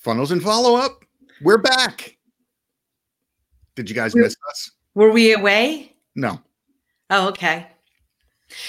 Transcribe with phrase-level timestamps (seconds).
[0.00, 1.04] Funnels and follow up.
[1.42, 2.16] We're back.
[3.74, 4.70] Did you guys miss us?
[4.94, 5.94] Were we away?
[6.14, 6.40] No.
[7.10, 7.66] Oh, okay.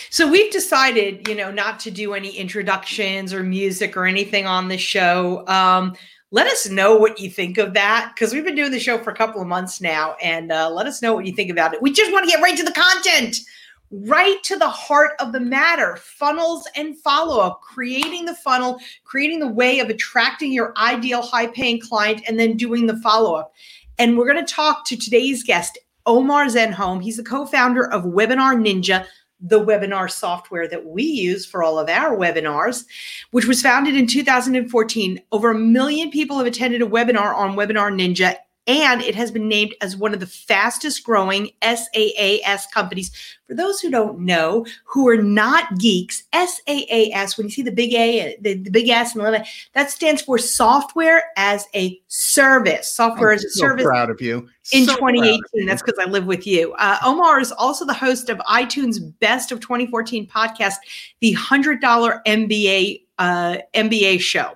[0.09, 4.67] So we've decided, you know, not to do any introductions or music or anything on
[4.67, 5.47] the show.
[5.47, 5.95] Um,
[6.31, 9.11] let us know what you think of that because we've been doing the show for
[9.11, 11.81] a couple of months now, and uh, let us know what you think about it.
[11.81, 13.37] We just want to get right to the content,
[13.91, 19.39] right to the heart of the matter funnels and follow up, creating the funnel, creating
[19.39, 23.53] the way of attracting your ideal high paying client, and then doing the follow up.
[23.99, 27.03] And we're going to talk to today's guest, Omar Zenhom.
[27.03, 29.05] He's the co founder of Webinar Ninja
[29.41, 32.85] the webinar software that we use for all of our webinars,
[33.31, 35.19] which was founded in 2014.
[35.31, 38.35] Over a million people have attended a webinar on Webinar Ninja,
[38.67, 43.11] and it has been named as one of the fastest growing SaaS companies.
[43.47, 47.93] For those who don't know, who are not geeks, SaaS, when you see the big
[47.93, 52.93] A, the, the big S and the that stands for Software as a Service.
[52.93, 54.47] Software I'm as a so Service proud of you.
[54.71, 55.39] in So 2018.
[55.53, 55.65] you.
[55.65, 56.73] That's because I live with you.
[56.73, 60.75] Uh, Omar is also the host of iTunes Best of 2014 podcast,
[61.19, 64.53] the $100 MBA uh, MBA show.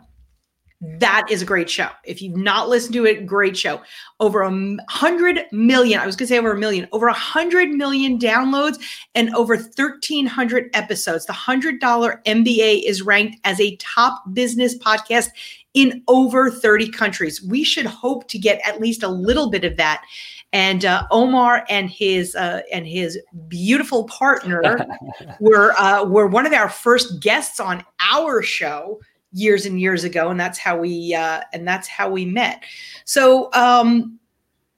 [0.82, 1.90] That is a great show.
[2.04, 3.82] If you've not listened to it, great show.
[4.20, 7.70] Over a hundred million, I was going to say over a million, over a hundred
[7.70, 8.78] million downloads
[9.16, 11.26] and over 1,300 episodes.
[11.26, 15.30] The $100 MBA is ranked as a top business podcast
[15.74, 17.42] in over 30 countries.
[17.42, 20.04] We should hope to get at least a little bit of that.
[20.52, 24.86] And uh, Omar and his uh, and his beautiful partner
[25.40, 29.02] were uh, were one of our first guests on our show
[29.36, 32.64] years and years ago, and that's how we uh, and that's how we met.
[33.04, 34.18] So, um,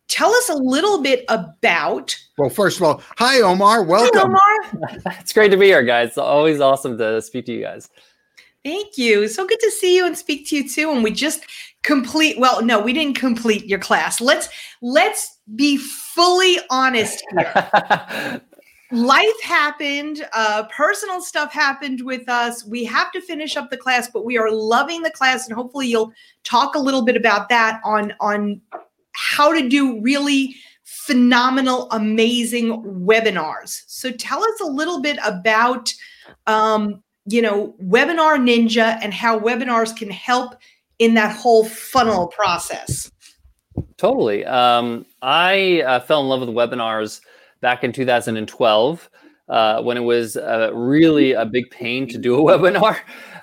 [0.08, 3.84] tell us a little bit about Well, first of all, hi, Omar.
[3.84, 4.36] Hi, Welcome.
[4.36, 4.92] Omar.
[5.20, 6.10] it's great to be here, guys.
[6.10, 7.90] It's always awesome to speak to you guys.
[8.66, 9.28] Thank you.
[9.28, 10.92] So good to see you and speak to you too.
[10.92, 11.46] And we just
[11.84, 12.38] complete.
[12.38, 14.20] Well, no, we didn't complete your class.
[14.20, 14.50] Let's
[14.82, 18.42] let's be fully honest here.
[18.92, 22.66] life happened uh, personal stuff happened with us.
[22.66, 25.88] We have to finish up the class but we are loving the class and hopefully
[25.88, 28.62] you'll talk a little bit about that on on
[29.14, 33.84] how to do really phenomenal amazing webinars.
[33.88, 35.94] So tell us a little bit about
[36.46, 40.56] um, you know webinar ninja and how webinars can help
[41.00, 43.12] in that whole funnel process.
[43.98, 44.46] Totally.
[44.46, 47.22] Um, I uh, fell in love with webinars
[47.62, 49.10] back in 2012
[49.50, 52.98] uh, when it was uh, really a big pain to do a webinar.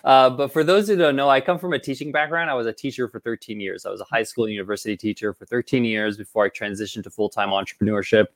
[0.04, 2.50] Uh, but for those who don't know, I come from a teaching background.
[2.50, 3.86] I was a teacher for 13 years.
[3.86, 7.10] I was a high school and university teacher for 13 years before I transitioned to
[7.10, 8.26] full time entrepreneurship.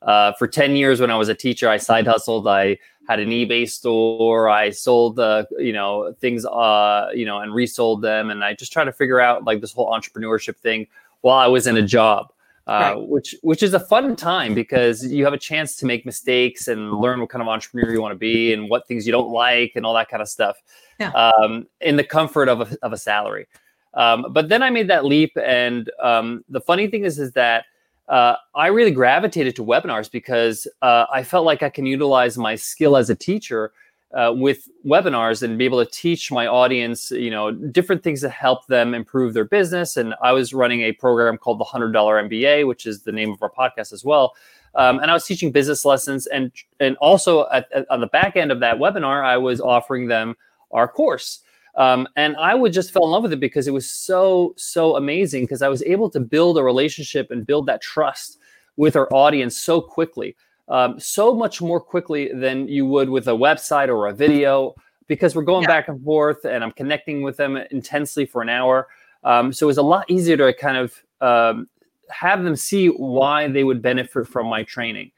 [0.00, 2.46] Uh, for 10 years, when I was a teacher, I side hustled.
[2.46, 2.78] I
[3.08, 4.48] had an eBay store.
[4.48, 8.30] I sold, uh, you know, things, uh, you know, and resold them.
[8.30, 10.86] And I just tried to figure out like this whole entrepreneurship thing
[11.22, 12.32] while I was in a job.
[12.68, 13.08] Uh, Right.
[13.08, 16.92] which which is a fun time because you have a chance to make mistakes and
[16.92, 19.72] learn what kind of entrepreneur you want to be and what things you don't like
[19.74, 20.58] and all that kind of stuff
[21.00, 21.10] Yeah.
[21.12, 23.46] um, in the comfort of a, of a salary.
[23.94, 27.64] Um, but then I made that leap, and um, the funny thing is, is that
[28.10, 32.54] uh, I really gravitated to webinars because uh, I felt like I can utilize my
[32.54, 33.72] skill as a teacher
[34.14, 38.28] uh, with webinars and be able to teach my audience, you know, different things to
[38.28, 39.96] help them improve their business.
[39.96, 43.30] And I was running a program called the Hundred Dollar MBA, which is the name
[43.30, 44.34] of our podcast as well.
[44.74, 48.36] Um, and I was teaching business lessons, and and also at, at- on the back
[48.36, 50.36] end of that webinar, I was offering them
[50.70, 51.40] our course.
[51.74, 54.96] Um, and I would just fell in love with it because it was so so
[54.96, 58.38] amazing because I was able to build a relationship and build that trust
[58.76, 60.34] with our audience so quickly
[60.68, 64.74] um, so much more quickly than you would with a website or a video
[65.06, 65.68] because we're going Yeah.
[65.68, 68.88] back and forth and I'm connecting with them intensely for an hour.
[69.24, 71.68] Um, so it was a lot easier to kind of um,
[72.10, 75.10] have them see why they would benefit from my training.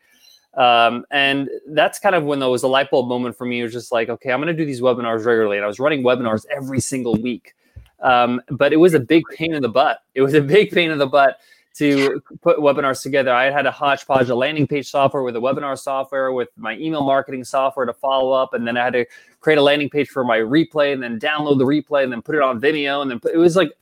[0.54, 3.60] Um, and that's kind of when there was a light bulb moment for me.
[3.60, 5.56] It was just like, okay, I'm going to do these webinars regularly.
[5.58, 7.54] And I was running webinars every single week.
[8.00, 9.98] Um, but it was a big pain in the butt.
[10.14, 11.38] It was a big pain in the butt
[11.74, 13.32] to put webinars together.
[13.32, 17.02] I had a hodgepodge, a landing page software with a webinar software, with my email
[17.02, 19.06] marketing software to follow up, and then I had to
[19.40, 22.34] create a landing page for my replay, and then download the replay, and then put
[22.34, 23.72] it on Vimeo, and then put, it was like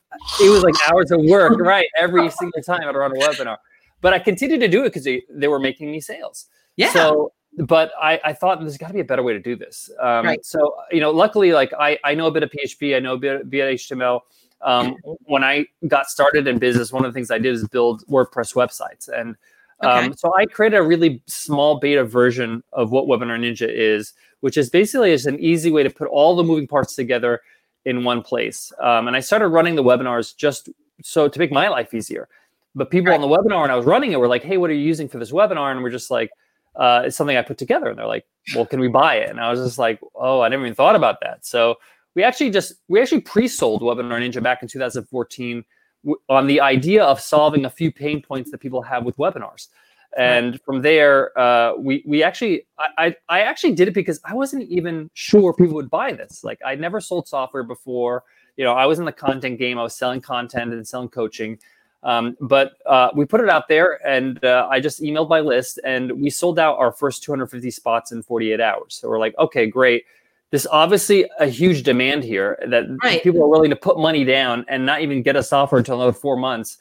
[0.41, 1.87] it was like hours of work, right?
[1.97, 3.57] Every single time I'd run a webinar,
[4.01, 6.47] but I continued to do it because they, they were making me sales.
[6.75, 9.55] yeah So, but I, I thought there's got to be a better way to do
[9.55, 9.89] this.
[9.99, 10.45] Um, Right.
[10.45, 13.17] So, you know, luckily, like I, I know a bit of PHP, I know a
[13.17, 14.21] bit, a bit of HTML.
[14.61, 18.05] Um, when I got started in business, one of the things I did is build
[18.07, 19.07] WordPress websites.
[19.07, 19.35] And
[19.81, 20.13] um, Okay.
[20.17, 24.69] so I created a really small beta version of what Webinar Ninja is, which is
[24.69, 27.41] basically is an easy way to put all the moving parts together
[27.85, 28.73] in one place.
[28.81, 30.69] Um, and I started running the webinars just
[31.01, 32.27] so to make my life easier.
[32.75, 33.19] But people right.
[33.19, 35.07] on the webinar when I was running it were like, "Hey, what are you using
[35.07, 36.29] for this webinar?" And we're just like,
[36.75, 38.25] uh, "It's something I put together." And they're like,
[38.55, 40.95] "Well, can we buy it?" And I was just like, "Oh, I never even thought
[40.95, 41.77] about that." So
[42.19, 45.63] we actually just we actually pre-sold Webinar Ninja back in 2014
[46.03, 49.69] w- on the idea of solving a few pain points that people have with webinars.
[50.17, 54.33] And from there, uh, we we actually I, I, I actually did it because I
[54.33, 56.43] wasn't even sure people would buy this.
[56.43, 58.25] Like I never sold software before.
[58.57, 59.79] You know, I was in the content game.
[59.79, 61.57] I was selling content and selling coaching.
[62.03, 65.79] Um, but uh, we put it out there, and uh, I just emailed my list,
[65.85, 68.95] and we sold out our first 250 spots in 48 hours.
[68.95, 70.03] So we're like, okay, great.
[70.51, 73.21] There's obviously a huge demand here that right.
[73.21, 76.13] people are willing to put money down and not even get a software until another
[76.13, 76.77] four months,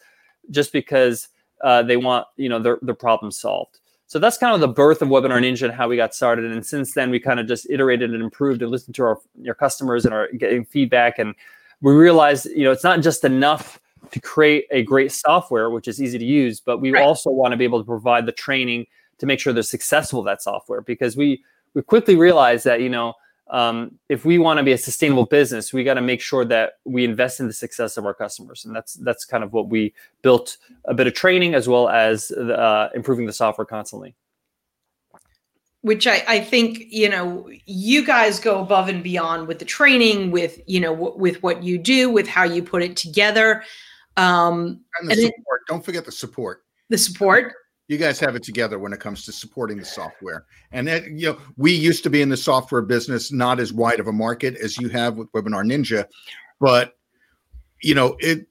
[0.51, 1.29] just because
[1.63, 3.79] uh, they want you know their their problem solved.
[4.07, 6.51] So that's kind of the birth of Webinar Ninja and how we got started.
[6.51, 9.55] And since then, we kind of just iterated and improved and listened to our your
[9.55, 11.19] customers and are getting feedback.
[11.19, 11.35] And
[11.83, 13.79] we realized, you know, it's not just enough
[14.11, 17.03] to create a great software, which is easy to use, but we right.
[17.03, 18.87] also want to be able to provide the training
[19.19, 21.45] to make sure they're successful with that software because we
[21.75, 23.13] we quickly realized that you know
[23.51, 26.75] um, if we want to be a sustainable business, we got to make sure that
[26.85, 29.95] we invest in the success of our customers, and that's that's kind of what we
[30.23, 34.15] built a bit of training as well as uh, improving the software constantly.
[35.81, 40.31] Which I, I think you know you guys go above and beyond with the training,
[40.31, 43.65] with you know w- with what you do, with how you put it together,
[44.17, 45.63] um, and the and support.
[45.63, 46.65] It, Don't forget the support.
[46.91, 47.55] The support
[47.89, 50.45] you guys have it together when it comes to supporting the software.
[50.73, 53.99] And that, you know, we used to be in the software business, not as wide
[53.99, 56.05] of a market as you have with Webinar Ninja,
[56.61, 56.95] but
[57.83, 58.47] you know, it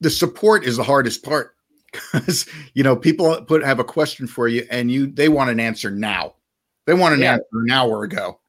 [0.00, 1.54] the support is the hardest part
[1.92, 5.60] because you know people put have a question for you and you they want an
[5.60, 6.34] answer now.
[6.86, 7.34] They want an yeah.
[7.34, 8.40] answer an hour ago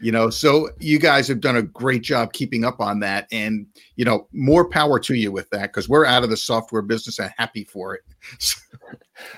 [0.00, 3.66] you know so you guys have done a great job keeping up on that and
[3.96, 7.18] you know more power to you with that because we're out of the software business
[7.18, 8.02] and happy for it.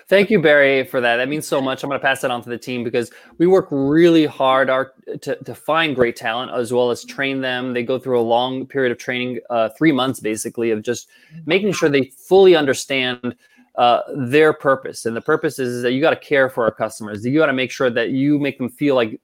[0.08, 1.16] Thank you barry for that.
[1.16, 1.82] That means so much.
[1.82, 4.92] I'm going to pass that on to the team because we work really hard our,
[5.20, 7.74] to, to find great talent as well as train them.
[7.74, 11.08] They go through a long period of training uh, three months basically of just
[11.46, 13.36] making sure they fully understand
[13.78, 15.06] uh, their purpose.
[15.06, 17.24] And the purpose is, is that you got to care for our customers.
[17.24, 19.20] You got to make sure that you make them feel like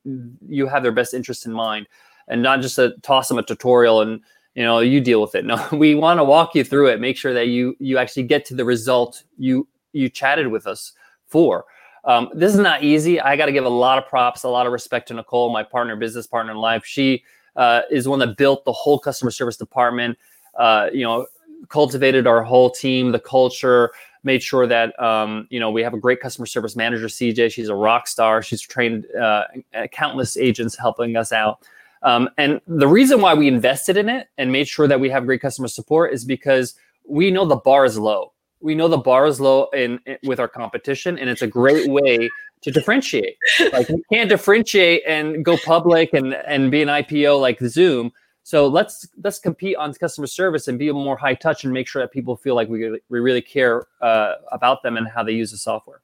[0.48, 1.88] you have their best interest in mind
[2.28, 4.20] and not just to toss them a tutorial and
[4.54, 5.44] you know you deal with it.
[5.44, 8.44] No, we want to walk you through it, make sure that you you actually get
[8.46, 10.92] to the result you you chatted with us
[11.26, 11.64] for.
[12.04, 13.20] Um, this is not easy.
[13.20, 15.64] I got to give a lot of props, a lot of respect to Nicole, my
[15.64, 16.84] partner, business partner in life.
[16.84, 17.24] She
[17.56, 20.16] uh, is one that built the whole customer service department.
[20.56, 21.26] Uh, you know,
[21.68, 23.90] cultivated our whole team, the culture,
[24.24, 27.52] made sure that um, you know we have a great customer service manager, CJ.
[27.52, 28.42] She's a rock star.
[28.42, 29.44] She's trained uh,
[29.92, 31.60] countless agents helping us out.
[32.02, 35.24] Um, and the reason why we invested in it and made sure that we have
[35.24, 36.74] great customer support is because
[37.08, 38.32] we know the bar is low.
[38.60, 41.88] We know the bar is low in, in with our competition, and it's a great
[41.88, 42.28] way
[42.62, 43.36] to differentiate.
[43.72, 48.12] Like you can't differentiate and go public and and be an IPO like Zoom
[48.44, 52.02] so let's let's compete on customer service and be more high touch and make sure
[52.02, 55.50] that people feel like we we really care uh, about them and how they use
[55.50, 56.02] the software.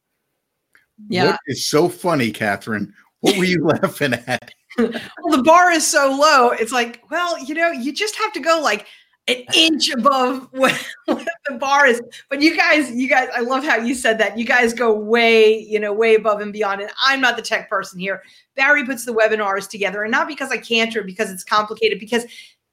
[1.09, 2.95] Yeah, it's so funny, Catherine.
[3.21, 4.53] What were you laughing at?
[4.79, 6.51] well, the bar is so low.
[6.51, 8.87] It's like, well, you know, you just have to go like
[9.31, 12.03] an inch above what, what, the bar is.
[12.29, 14.39] But you guys, you guys, I love how you said that.
[14.39, 16.81] You guys go way, you know, way above and beyond.
[16.81, 18.23] And I'm not the tech person here.
[18.57, 22.25] Barry puts the webinars together, and not because I can't or because it's complicated, because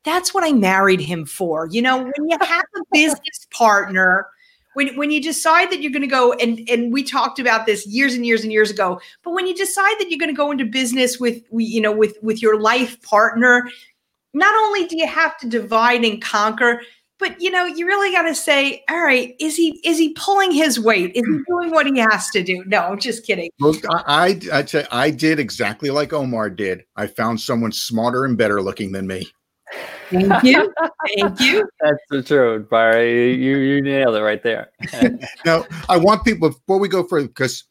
[0.03, 1.67] that's what I married him for.
[1.67, 4.27] You know, when you have a business partner,
[4.73, 7.87] when when you decide that you're going to go and and we talked about this
[7.87, 10.51] years and years and years ago, but when you decide that you're going to go
[10.51, 13.69] into business with you know with with your life partner,
[14.37, 16.81] not only do you have to divide and conquer,
[17.19, 20.51] but you know you really got to say all right is he is he pulling
[20.51, 21.15] his weight?
[21.15, 22.63] Is he doing what he has to do?
[22.65, 23.49] No i'm just kidding.
[23.59, 26.83] Look, i i say I did exactly like omar did.
[26.95, 29.27] I found someone smarter and better looking than me.
[30.09, 30.73] Thank you.
[31.17, 31.67] Thank you.
[31.81, 34.69] That's the truth barry you you nailed it right there.
[35.45, 37.63] Now i want people before we go further because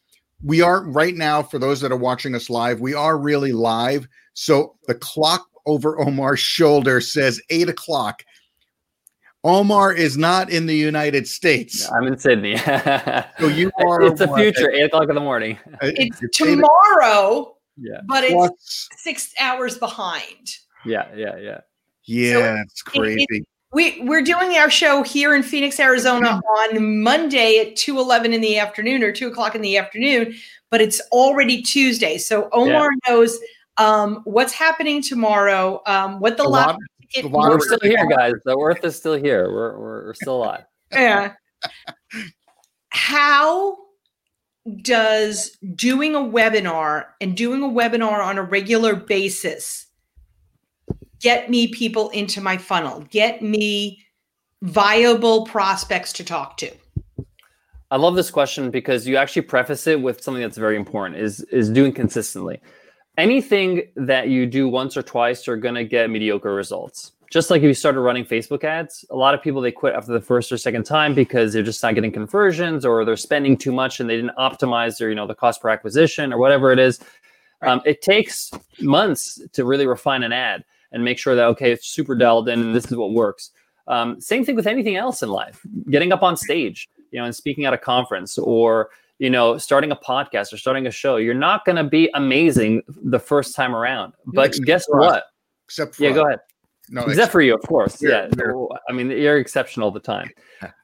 [0.42, 4.08] we are right now for those that are watching us live we are really live.
[4.34, 8.24] So the clock over Omar's shoulder says eight o'clock.
[9.44, 11.88] Omar is not in the United States.
[11.92, 12.56] I'm in Sydney.
[13.38, 14.02] so you are.
[14.02, 15.58] It's the future, eight o'clock in the morning.
[15.74, 17.56] Uh, it's, it's tomorrow.
[17.76, 18.00] Yeah.
[18.06, 20.56] But it's six hours behind.
[20.84, 21.60] Yeah, yeah, yeah.
[22.06, 23.26] Yeah, so it's crazy.
[23.28, 26.78] It, it, we we're doing our show here in Phoenix, Arizona mm-hmm.
[26.78, 30.34] on Monday at two eleven in the afternoon or two o'clock in the afternoon,
[30.70, 32.16] but it's already Tuesday.
[32.18, 33.12] So Omar yeah.
[33.12, 33.38] knows
[33.78, 36.78] um, what's happening tomorrow, um, what the lottery
[37.14, 38.32] It- We're still here, guys.
[38.44, 39.50] The Earth is still here.
[39.50, 40.64] We're we're, we're still alive.
[40.92, 41.32] yeah.
[42.88, 43.76] How
[44.82, 49.86] does doing a webinar and doing a webinar on a regular basis
[51.20, 54.04] get me people into my funnel, get me
[54.62, 56.70] viable prospects to talk to?
[57.90, 61.40] I love this question because you actually preface it with something that's very important is
[61.52, 62.60] is doing consistently.
[63.16, 67.12] Anything that you do once or twice you're going to get mediocre results.
[67.30, 70.12] Just like if you started running Facebook ads, a lot of people they quit after
[70.12, 73.72] the first or second time because they're just not getting conversions or they're spending too
[73.72, 76.78] much and they didn't optimize their you know the cost per acquisition or whatever it
[76.78, 77.00] is.
[77.62, 81.88] Um, it takes months to really refine an ad and make sure that okay it's
[81.88, 83.50] super dialed in and this is what works.
[83.88, 85.60] Um, same thing with anything else in life.
[85.90, 89.92] Getting up on stage, you know, and speaking at a conference or you know starting
[89.92, 91.16] a podcast or starting a show.
[91.16, 94.88] You're not going to be amazing the first time around, but Except guess us.
[94.90, 95.24] what?
[95.66, 96.40] Except for Yeah, go ahead.
[96.88, 98.00] No, Except for you, of course.
[98.00, 98.28] Yeah.
[98.88, 100.30] I mean, you're exceptional all the time.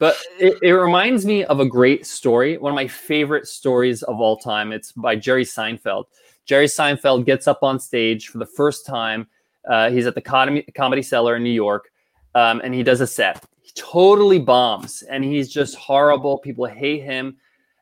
[0.00, 4.20] But it, it reminds me of a great story, one of my favorite stories of
[4.20, 4.72] all time.
[4.72, 6.06] It's by Jerry Seinfeld.
[6.44, 9.28] Jerry Seinfeld gets up on stage for the first time.
[9.68, 11.90] Uh, he's at the Comedy, Comedy Cellar in New York,
[12.34, 13.44] um, and he does a set.
[13.60, 16.38] He totally bombs, and he's just horrible.
[16.38, 17.36] People hate him,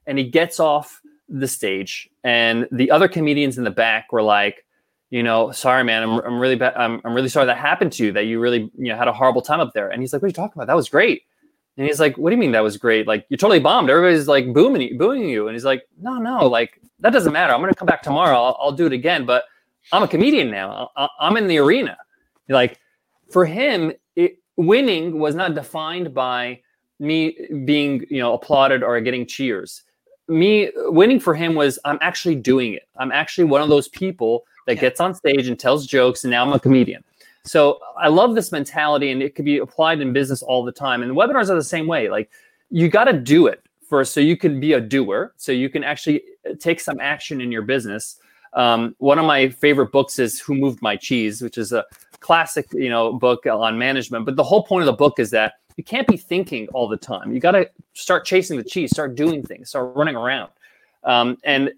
[0.07, 4.64] and he gets off the stage, and the other comedians in the back were like,
[5.11, 6.75] you know, sorry, man, I'm, I'm really bad.
[6.76, 9.12] I'm, I'm really sorry that happened to you, that you really, you know, had a
[9.12, 9.88] horrible time up there.
[9.88, 10.69] And he's like, what are you talking about?
[10.69, 11.23] That was great.
[11.76, 13.09] And he's like, what do you mean that was great?
[13.09, 13.90] Like, you totally bombed.
[13.90, 15.49] Everybody's like booming, booing you.
[15.49, 17.52] And he's like, no, no, like, that doesn't matter.
[17.52, 18.37] I'm going to come back tomorrow.
[18.37, 19.25] I'll, I'll do it again.
[19.25, 19.45] But
[19.92, 20.90] I'm a comedian now.
[20.97, 21.97] I, I'm in the arena.
[22.49, 22.78] Like,
[23.30, 26.61] for him, it, winning was not defined by
[26.99, 29.83] me being, you know, applauded or getting cheers.
[30.30, 32.88] Me winning for him was I'm actually doing it.
[32.96, 34.82] I'm actually one of those people that Yeah.
[34.82, 37.02] gets on stage and tells jokes, and now I'm a comedian.
[37.44, 41.02] So I love this mentality, and it could be applied in business all the time.
[41.02, 42.08] And webinars are the same way.
[42.08, 42.30] Like
[42.70, 45.82] you got to do it first, so you can be a doer, so you can
[45.82, 48.16] actually uh, take some action in your business.
[48.52, 51.84] Um, one of my favorite books is "Who Moved My Cheese," which is a
[52.20, 54.26] classic, you know, book on management.
[54.26, 56.99] But the whole point of the book is that you can't be thinking all the
[56.99, 57.32] time.
[57.32, 60.50] You got to start chasing the cheese, start doing things, start running around.
[61.04, 61.72] Um, and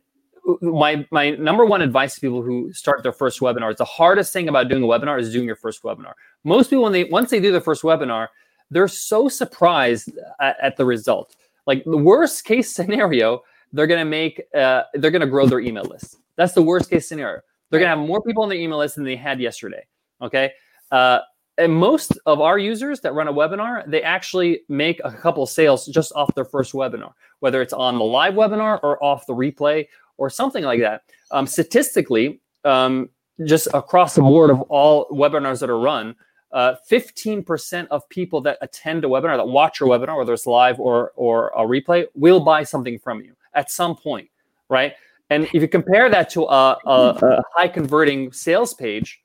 [0.61, 4.33] my my number one advice to people who start their first webinar is the hardest
[4.33, 6.15] thing about doing a webinar is doing your first webinar.
[6.43, 8.27] Most people when they once they do their first webinar,
[8.73, 11.37] they're so surprised at, at the result.
[11.69, 13.43] Like the worst case scenario,
[13.73, 16.17] they're gonna make uh, they're gonna grow their email list.
[16.35, 17.41] That's the worst case scenario.
[17.71, 19.87] They're gonna have more people on their email list than they had yesterday.
[20.21, 20.51] Okay.
[20.91, 21.21] Uh,
[21.59, 25.87] and most of our users that run a webinar, they actually make a couple sales
[25.87, 29.87] just off their first webinar, whether it's on the live webinar or off the replay
[30.17, 31.03] or something like that.
[31.31, 33.11] Um, statistically, um,
[33.45, 36.15] just across the board of all webinars that are run,
[36.53, 40.79] uh, 15% of people that attend a webinar, that watch your webinar, whether it's live
[40.81, 44.29] or, or a replay, will buy something from you at some point,
[44.69, 44.95] right?
[45.31, 49.23] And if you compare that to a, a, a high converting sales page,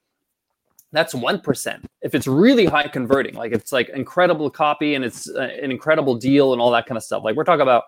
[0.98, 1.86] that's 1%.
[2.02, 6.16] If it's really high converting, like it's like incredible copy and it's uh, an incredible
[6.16, 7.24] deal and all that kind of stuff.
[7.24, 7.84] Like we're talking about,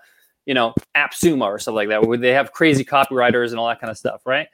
[0.45, 3.81] you know, AppSumo or stuff like that, where they have crazy copywriters and all that
[3.81, 4.47] kind of stuff, right?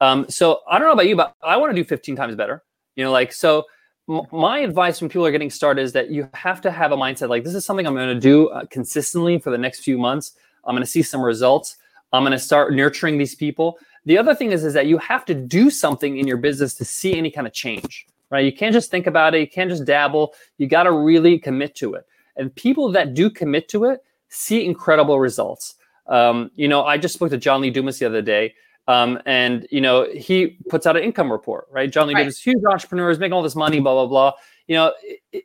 [0.00, 2.62] Um, so I don't know about you, but I want to do 15 times better.
[2.94, 3.64] You know, like so.
[4.08, 6.96] M- my advice when people are getting started is that you have to have a
[6.96, 9.98] mindset like this is something I'm going to do uh, consistently for the next few
[9.98, 10.36] months.
[10.64, 11.78] I'm going to see some results.
[12.12, 13.80] I'm going to start nurturing these people.
[14.06, 16.84] The other thing is, is that you have to do something in your business to
[16.84, 18.44] see any kind of change, right?
[18.44, 19.40] You can't just think about it.
[19.40, 20.32] You can't just dabble.
[20.58, 22.06] You got to really commit to it.
[22.36, 25.74] And people that do commit to it see incredible results.
[26.06, 28.54] Um, you know, I just spoke to John Lee Dumas the other day,
[28.86, 31.90] um, and you know, he puts out an income report, right?
[31.90, 32.22] John Lee Right.
[32.22, 34.32] Dumas, huge entrepreneur, is making all this money, blah blah blah.
[34.68, 34.92] You know,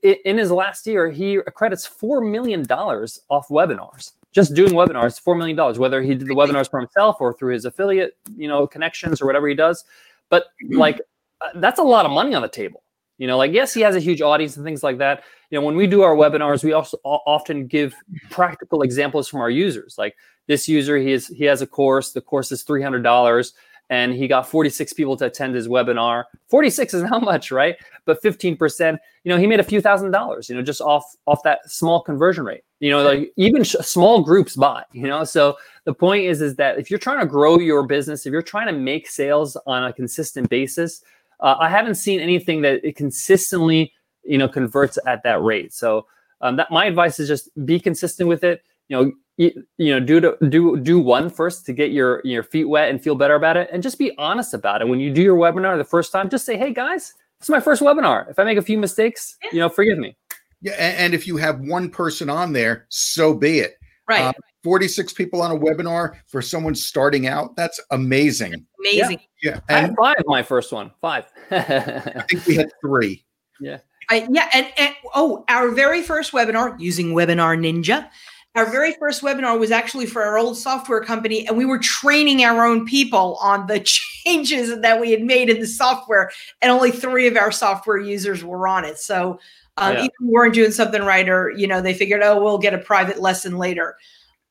[0.03, 5.35] in his last year, he accredits four million dollars off webinars, just doing webinars, four
[5.35, 5.79] million dollars.
[5.79, 9.25] Whether he did the webinars for himself or through his affiliate, you know, connections or
[9.25, 9.83] whatever he does,
[10.29, 10.99] but like
[11.41, 12.83] uh, that's a lot of money on the table.
[13.17, 15.23] You know, like yes, he has a huge audience and things like that.
[15.51, 17.93] You know, when we do our webinars, we also often give
[18.29, 19.95] practical examples from our users.
[19.97, 20.15] Like
[20.47, 22.13] this user, he is he has a course.
[22.13, 23.53] The course is three hundred dollars,
[23.91, 26.23] and he got forty six people to attend his webinar.
[26.47, 27.75] Forty six is not much, right?
[28.05, 30.49] But fifteen percent, you know, he made a few thousand dollars.
[30.49, 32.63] You know, just off off that small conversion rate.
[32.79, 34.83] You know, like even sh- small groups buy.
[34.93, 38.25] You know, so the point is is that if you're trying to grow your business,
[38.25, 41.03] if you're trying to make sales on a consistent basis,
[41.41, 43.93] uh, I haven't seen anything that it consistently
[44.23, 45.73] you know converts at that rate.
[45.73, 46.07] So
[46.39, 48.63] um, that my advice is just be consistent with it.
[48.87, 52.43] You know, you, you know, do to, do do one first to get your your
[52.43, 54.87] feet wet and feel better about it, and just be honest about it.
[54.87, 57.81] When you do your webinar the first time, just say, "Hey guys, It's my first
[57.81, 58.29] webinar.
[58.29, 60.15] If I make a few mistakes, you know, forgive me.
[60.61, 63.77] Yeah, and, and if you have one person on there, so be it.
[64.07, 64.25] Right.
[64.25, 64.33] Uh,
[64.63, 68.63] 46 people on a webinar for someone starting out, that's amazing.
[68.79, 69.21] Amazing.
[69.41, 69.59] Yeah.
[69.69, 70.91] I had And five my first one.
[71.01, 71.25] Five.
[71.49, 73.25] I think we had three.
[73.59, 73.79] yeah.
[74.09, 78.09] I, yeah, and, and oh, our very first webinar using Webinar Ninja.
[78.55, 82.43] Our very first webinar was actually for our old software company, and we were training
[82.43, 83.79] our own people on the
[84.25, 86.31] changes that we had made in the software,
[86.61, 88.97] and only three of our software users were on it.
[88.99, 89.39] So
[89.77, 90.07] um, Yeah.
[90.19, 93.21] we weren't doing something right, or you know, they figured, oh, we'll get a private
[93.21, 93.95] lesson later.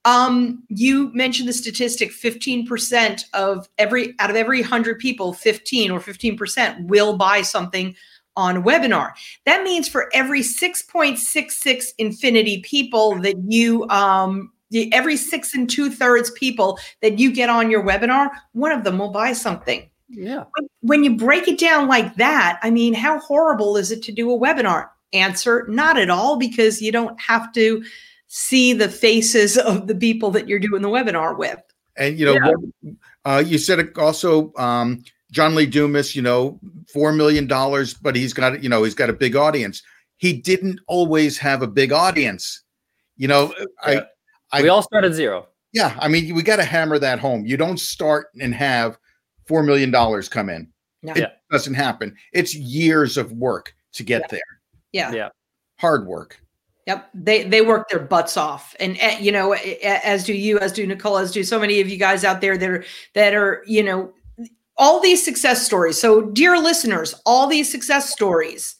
[0.07, 5.90] Um, you mentioned the statistic: fifteen percent of every out of every hundred people, fifteen
[5.90, 7.95] or fifteen percent will buy something
[8.40, 9.12] on webinar.
[9.44, 14.52] That means for every 6.66 infinity people that you um
[14.92, 18.99] every six and two thirds people that you get on your webinar, one of them
[18.99, 19.88] will buy something.
[20.09, 20.44] Yeah.
[20.56, 24.12] When, when you break it down like that, I mean, how horrible is it to
[24.12, 24.88] do a webinar?
[25.12, 27.82] Answer: Not at all, because you don't have to
[28.28, 31.61] see the faces of the people that you're doing the webinar with.
[31.97, 32.35] And you know,
[32.82, 32.92] Yeah.
[33.25, 36.58] uh, you said it also, um, John Lee Dumas, you know,
[36.92, 39.82] four million dollars, but he's got, you know, he's got a big audience.
[40.16, 42.62] He didn't always have a big audience.
[43.16, 43.64] You know, Yeah.
[44.52, 45.46] I, I we all start at zero.
[45.72, 47.44] yeah, I mean, we got to hammer that home.
[47.46, 48.99] You don't start and have
[49.46, 50.68] four million dollars come in.
[51.02, 51.12] No.
[51.12, 51.30] It Yeah.
[51.50, 52.14] doesn't happen.
[52.32, 54.40] It's years of work to get there.
[54.92, 55.12] Yeah.
[55.12, 55.28] Yeah.
[55.78, 56.40] Hard work.
[56.87, 60.32] Yep, they they work their butts off, and uh, you know, a- a- as do
[60.32, 62.84] you, as do Nicole, as do so many of you guys out there that are
[63.14, 64.12] that are you know
[64.80, 66.00] all these success stories.
[66.00, 68.75] So, dear listeners, all these success stories.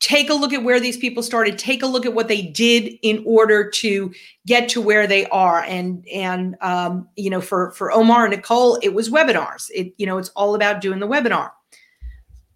[0.00, 1.58] Take a look at where these people started.
[1.58, 4.12] Take a look at what they did in order to
[4.46, 5.62] get to where they are.
[5.62, 9.70] And and um, you know, for for Omar and Nicole, it was webinars.
[9.74, 11.50] It you know, it's all about doing the webinar.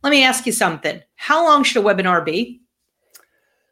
[0.03, 1.01] Let me ask you something.
[1.17, 2.61] How long should a webinar be?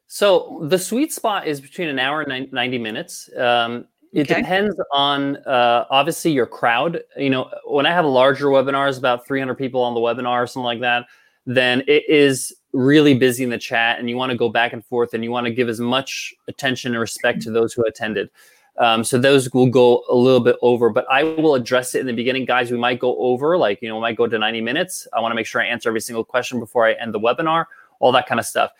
[0.06, 3.30] So the sweet spot is between an hour and 90 minutes.
[3.34, 4.42] Um, it Okay.
[4.42, 7.02] depends on uh, obviously your crowd.
[7.16, 10.64] You know, when I have larger webinars, about 300 people on the webinar or something
[10.64, 11.06] like that,
[11.46, 14.84] then it is really busy in the chat and you want to go back and
[14.84, 18.30] forth and you want to give as much attention and respect to those who attended.
[18.78, 22.06] Um, so those will go a little bit over, but I will address it in
[22.06, 22.70] the beginning, guys.
[22.70, 25.06] We might go over, like, you know, we might go to 90 minutes.
[25.12, 27.66] I want to make sure I answer every single question before I end the webinar,
[28.00, 28.72] all that kind of stuff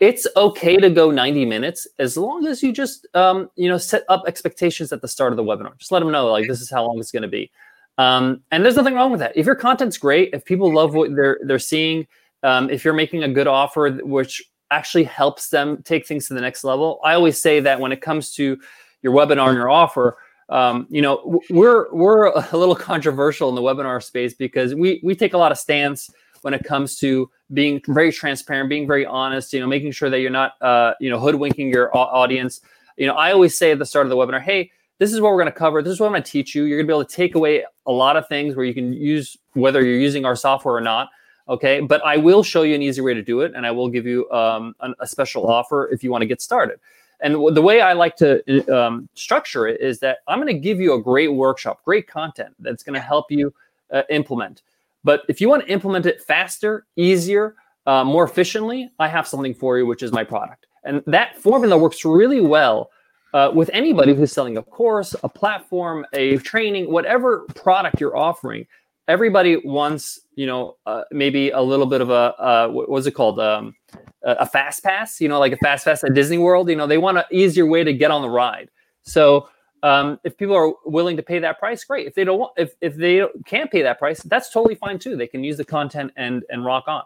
[0.00, 4.04] it's okay to go 90 minutes as long as you just um, you know set
[4.08, 5.76] up expectations at the start of the webinar.
[5.78, 7.50] Just let them know like this is how long it's going to be.
[7.98, 9.36] Um, and there's nothing wrong with that.
[9.36, 12.06] If your content's great if people love what they're they're seeing
[12.42, 16.40] um, if you're making a good offer which actually helps them take things to the
[16.40, 18.58] next level i always say that when it comes to
[19.02, 20.16] your webinar and your offer
[20.48, 25.14] um, you know we're we're a little controversial in the webinar space because we we
[25.14, 26.10] take a lot of stance
[26.42, 30.20] when it comes to being very transparent, being very honest, you know, making sure that
[30.20, 32.60] you're not, uh, you know, hoodwinking your audience.
[32.96, 35.30] You know, I always say at the start of the webinar, hey, this is what
[35.32, 35.82] we're going to cover.
[35.82, 36.64] This is what I'm going to teach you.
[36.64, 38.92] You're going to be able to take away a lot of things where you can
[38.92, 41.10] use whether you're using our software or not.
[41.48, 43.88] Okay, but I will show you an easy way to do it, and I will
[43.88, 46.80] give you um, an, a special offer if you want to get started.
[47.20, 50.58] And w- the way I like to um, structure it is that I'm going to
[50.58, 53.54] give you a great workshop, great content that's going to help you
[53.92, 54.62] uh, implement.
[55.06, 57.54] But if you want to implement it faster, easier,
[57.86, 60.66] uh, more efficiently, I have something for you, which is my product.
[60.82, 62.90] And that formula works really well
[63.32, 68.66] uh, with anybody who's selling a course, a platform, a training, whatever product you're offering.
[69.06, 73.12] Everybody wants, you know, uh, maybe a little bit of a uh, what was it
[73.12, 73.76] called, um,
[74.24, 76.68] a a fast pass, you know, like a fast pass at Disney World.
[76.68, 78.70] You know, they want an easier way to get on the ride.
[79.02, 79.48] So
[79.86, 82.06] um, if people are willing to pay that price, great.
[82.06, 85.16] If they don't want, if if they can't pay that price, that's totally fine too.
[85.16, 87.04] They can use the content and and rock on.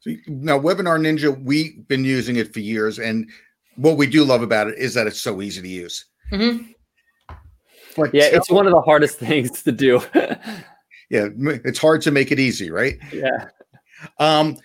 [0.00, 3.28] So now, Webinar Ninja, we've been using it for years, and
[3.76, 6.04] what we do love about it is that it's so easy to use.
[6.32, 6.74] Mhm.
[7.96, 10.00] But Yeah, tell- it's one of the hardest things to do.
[11.10, 11.28] yeah,
[11.64, 12.98] it's hard to make it easy, right?
[13.12, 13.48] yeah.
[14.18, 14.56] Um,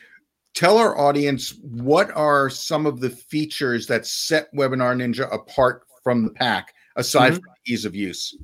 [0.54, 6.24] tell our audience what are some of the features that set Webinar Ninja apart from
[6.24, 7.36] the pack, aside Mhm.
[7.36, 8.36] from ease of use.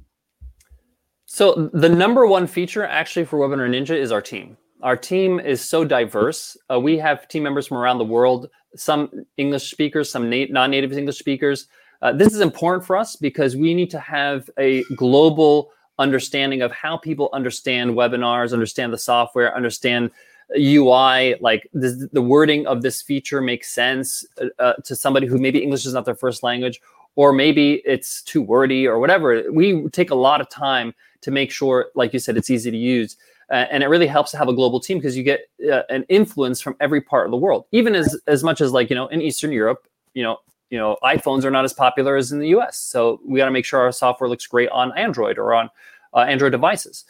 [1.25, 4.57] So the number one feature actually for Webinar Ninja is our team.
[4.83, 6.57] Our team is so diverse.
[6.69, 10.91] Uh, we have team members from around the world, some English speakers, some na- non-native
[10.91, 11.67] English speakers.
[12.01, 16.71] Uh, this is important for us because we need to have a global understanding of
[16.71, 20.09] how people understand webinars, understand the software, understand
[20.57, 21.35] UI.
[21.39, 25.59] Like this, the wording of this feature makes sense uh, uh, to somebody who maybe
[25.61, 26.81] English is not their first language,
[27.15, 29.43] or maybe it's too wordy or whatever.
[29.51, 32.77] We take a lot of time to make sure, like you said, it's easy to
[32.77, 33.17] use.
[33.51, 36.05] uh, and it really helps to have a global team because you get uh, an
[36.07, 39.07] influence from every part of the world even as as much as like you know
[39.07, 40.37] in eastern europe you know
[40.69, 43.51] you know iphones are not as popular as in the us so we got to
[43.51, 45.69] make sure our software looks great on android or on
[46.13, 47.03] uh, android devices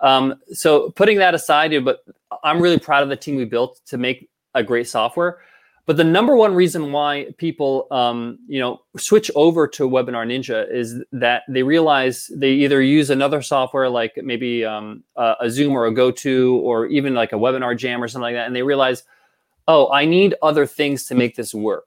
[0.00, 2.04] um, so putting that aside but
[2.42, 5.38] i'm really proud of the team we built to make a great software
[5.86, 10.70] but the number one reason why people, um, you know, switch over to Webinar Ninja
[10.72, 15.74] is that they realize they either use another software like maybe um, a, a Zoom
[15.74, 18.62] or a GoTo or even like a Webinar Jam or something like that, and they
[18.62, 19.02] realize,
[19.68, 21.86] oh, I need other things to make this work.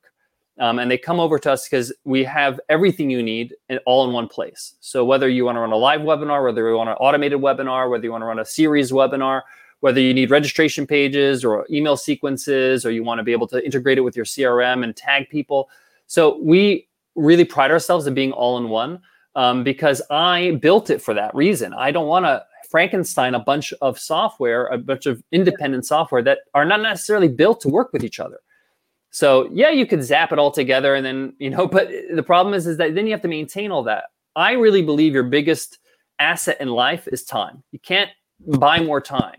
[0.60, 4.08] Um, and they come over to us because we have everything you need in, all
[4.08, 4.74] in one place.
[4.80, 7.90] So whether you want to run a live webinar, whether you want an automated webinar,
[7.90, 9.42] whether you want to run a series webinar,
[9.80, 13.64] whether you need registration pages or email sequences, or you want to be able to
[13.64, 15.70] integrate it with your CRM and tag people.
[16.08, 19.02] So we really pride ourselves in being all in one
[19.36, 21.74] um, because I built it for that reason.
[21.74, 26.40] I don't want to Frankenstein a bunch of software, a bunch of independent software that
[26.54, 28.40] are not necessarily built to work with each other.
[29.10, 32.54] So yeah, you could zap it all together and then, you know, but the problem
[32.54, 34.06] is, is that then you have to maintain all that.
[34.36, 35.80] I really believe your biggest
[36.20, 37.64] asset in life is time.
[37.72, 38.12] You can't
[38.46, 39.38] buy more time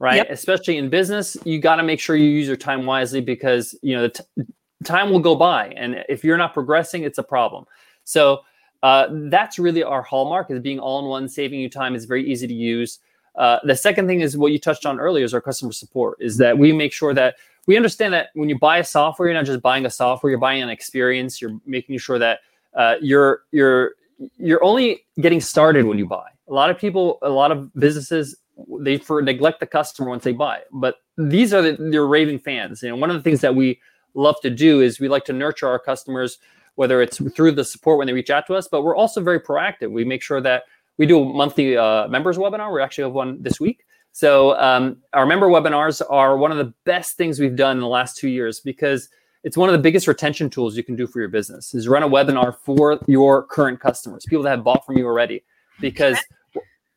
[0.00, 0.16] right?
[0.16, 0.30] Yep.
[0.30, 3.94] Especially in business, you got to make sure you use your time wisely because you
[3.94, 4.44] know the t-
[4.82, 7.66] time will go by, and if you're not progressing, it's a problem.
[8.02, 8.40] So
[8.82, 11.94] uh, that's really our hallmark is being all in one, saving you time.
[11.94, 12.98] It's very easy to use.
[13.36, 16.16] Uh, the second thing is what you touched on earlier is our customer support.
[16.20, 17.36] Is that we make sure that
[17.66, 20.40] we understand that when you buy a software, you're not just buying a software, you're
[20.40, 21.40] buying an experience.
[21.40, 22.40] You're making sure that
[22.74, 23.92] uh, you're you're
[24.38, 26.28] you're only getting started when you buy.
[26.48, 28.36] A lot of people, a lot of businesses
[28.80, 30.60] they for neglect the customer once they buy.
[30.72, 32.82] But these are the, your raving fans.
[32.82, 33.80] You know, one of the things that we
[34.14, 36.38] love to do is we like to nurture our customers,
[36.74, 39.40] whether it's through the support when they reach out to us, but we're also very
[39.40, 39.90] proactive.
[39.90, 40.64] We make sure that
[40.98, 42.72] we do a monthly uh, members webinar.
[42.72, 43.84] We actually have one this week.
[44.12, 47.88] So um, our member webinars are one of the best things we've done in the
[47.88, 49.08] last two years because
[49.44, 52.02] it's one of the biggest retention tools you can do for your business is run
[52.02, 55.42] a webinar for your current customers, people that have bought from you already.
[55.80, 56.18] Because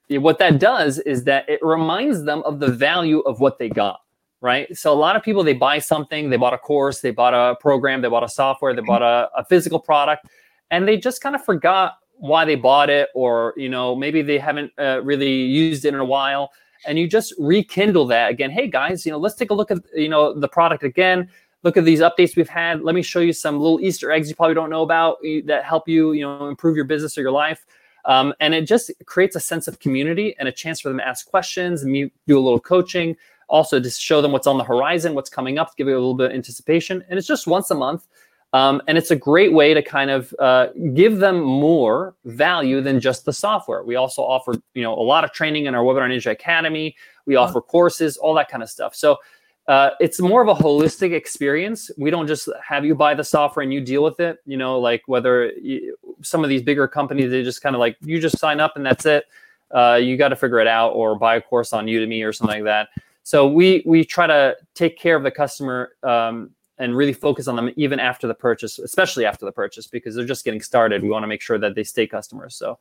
[0.10, 4.00] what that does is that it reminds them of the value of what they got
[4.44, 4.76] right?
[4.78, 7.56] So a lot of people they buy something they bought a course they bought a
[7.56, 10.28] program they bought a software they bought a, a physical product
[10.70, 14.38] and they just kind of forgot why they bought it or you know maybe they
[14.38, 16.52] haven't uh, really used it in a while.
[16.86, 18.52] And you just rekindle that again.
[18.52, 21.30] Hey guys you know let's take a look at you know the product again.
[21.64, 22.82] Look at these updates we've had.
[22.82, 25.88] Let me show you some little easter eggs you probably don't know about that help
[25.88, 27.66] you you know improve your business or your life
[28.06, 31.08] um, and it just creates a sense of community and a chance for them to
[31.08, 33.16] ask questions and do a little coaching.
[33.50, 36.16] Also, to show them what's on the horizon, what's coming up, give you a little
[36.16, 37.04] bit of anticipation.
[37.10, 38.08] And it's just once a month.
[38.54, 43.00] Um, and it's a great way to kind of uh, give them more value than
[43.00, 43.84] just the software.
[43.84, 46.96] We also offer, you know, a lot of training in our Webinar Ninja Academy.
[47.26, 48.94] We offer courses, all that kind of stuff.
[48.94, 49.18] So
[49.68, 51.90] uh, it's more of a holistic experience.
[51.98, 54.40] We don't just have you buy the software and you deal with it.
[54.46, 57.98] You know, like whether you, some of these bigger companies, they just kind of like
[58.02, 59.26] you just sign up and that's it.
[59.72, 62.58] Uh, you got to figure it out or buy a course on Udemy or something
[62.58, 62.90] like that.
[63.24, 67.56] So we we try to take care of the customer um, and really focus on
[67.56, 71.02] them even after the purchase, especially after the purchase, because they're just getting started.
[71.02, 72.56] We want to make sure that they stay customers.
[72.56, 72.78] So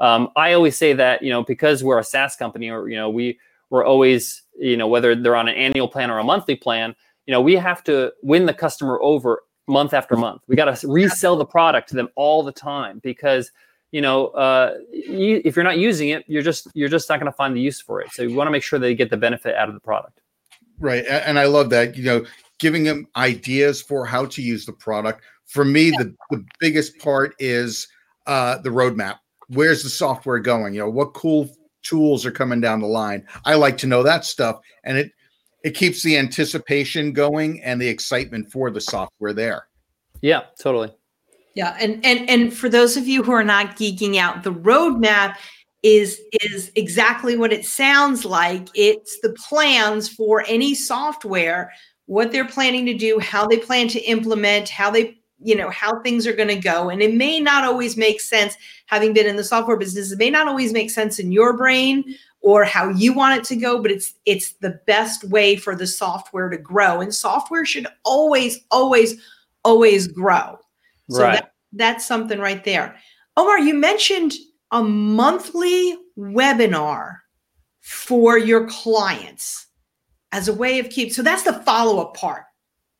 [0.00, 3.08] um, I always say that you know because we're a SaaS company or you know
[3.08, 3.38] we
[3.70, 6.94] we're always, you know, whether they're on an annual plan or a monthly plan,
[7.26, 10.42] you know, we have to win the customer over month after month.
[10.46, 13.50] We got to resell the product to them all the time because,
[13.92, 17.30] you know, uh, you, if you're not using it, you're just you're just not going
[17.30, 18.10] to find the use for it.
[18.12, 20.20] So you want to make sure they get the benefit out of the product.
[20.80, 21.96] Right, and I love that.
[21.96, 22.26] You know,
[22.58, 25.22] giving them ideas for how to use the product.
[25.46, 25.98] For me, yeah.
[25.98, 27.88] the the biggest part is
[28.26, 29.18] uh, the roadmap.
[29.48, 30.74] Where's the software going?
[30.74, 33.26] You know, what cool tools are coming down the line.
[33.44, 35.12] I like to know that stuff, and it
[35.62, 39.68] it keeps the anticipation going and the excitement for the software there.
[40.20, 40.92] Yeah, totally.
[41.54, 45.36] Yeah, and and and for those of you who are not geeking out, the roadmap
[45.82, 48.68] is is exactly what it sounds like.
[48.74, 51.72] It's the plans for any software,
[52.06, 56.00] what they're planning to do, how they plan to implement, how they you know how
[56.00, 56.88] things are going to go.
[56.88, 60.30] And it may not always make sense having been in the software business it may
[60.30, 63.90] not always make sense in your brain or how you want it to go but
[63.90, 67.00] it's it's the best way for the software to grow.
[67.00, 69.20] And software should always always
[69.64, 70.58] always grow.
[71.10, 71.34] So right.
[71.34, 72.96] that, that's something right there.
[73.36, 74.32] Omar you mentioned
[74.70, 77.18] a monthly webinar
[77.80, 79.66] for your clients
[80.32, 82.44] as a way of keep so that's the follow-up part.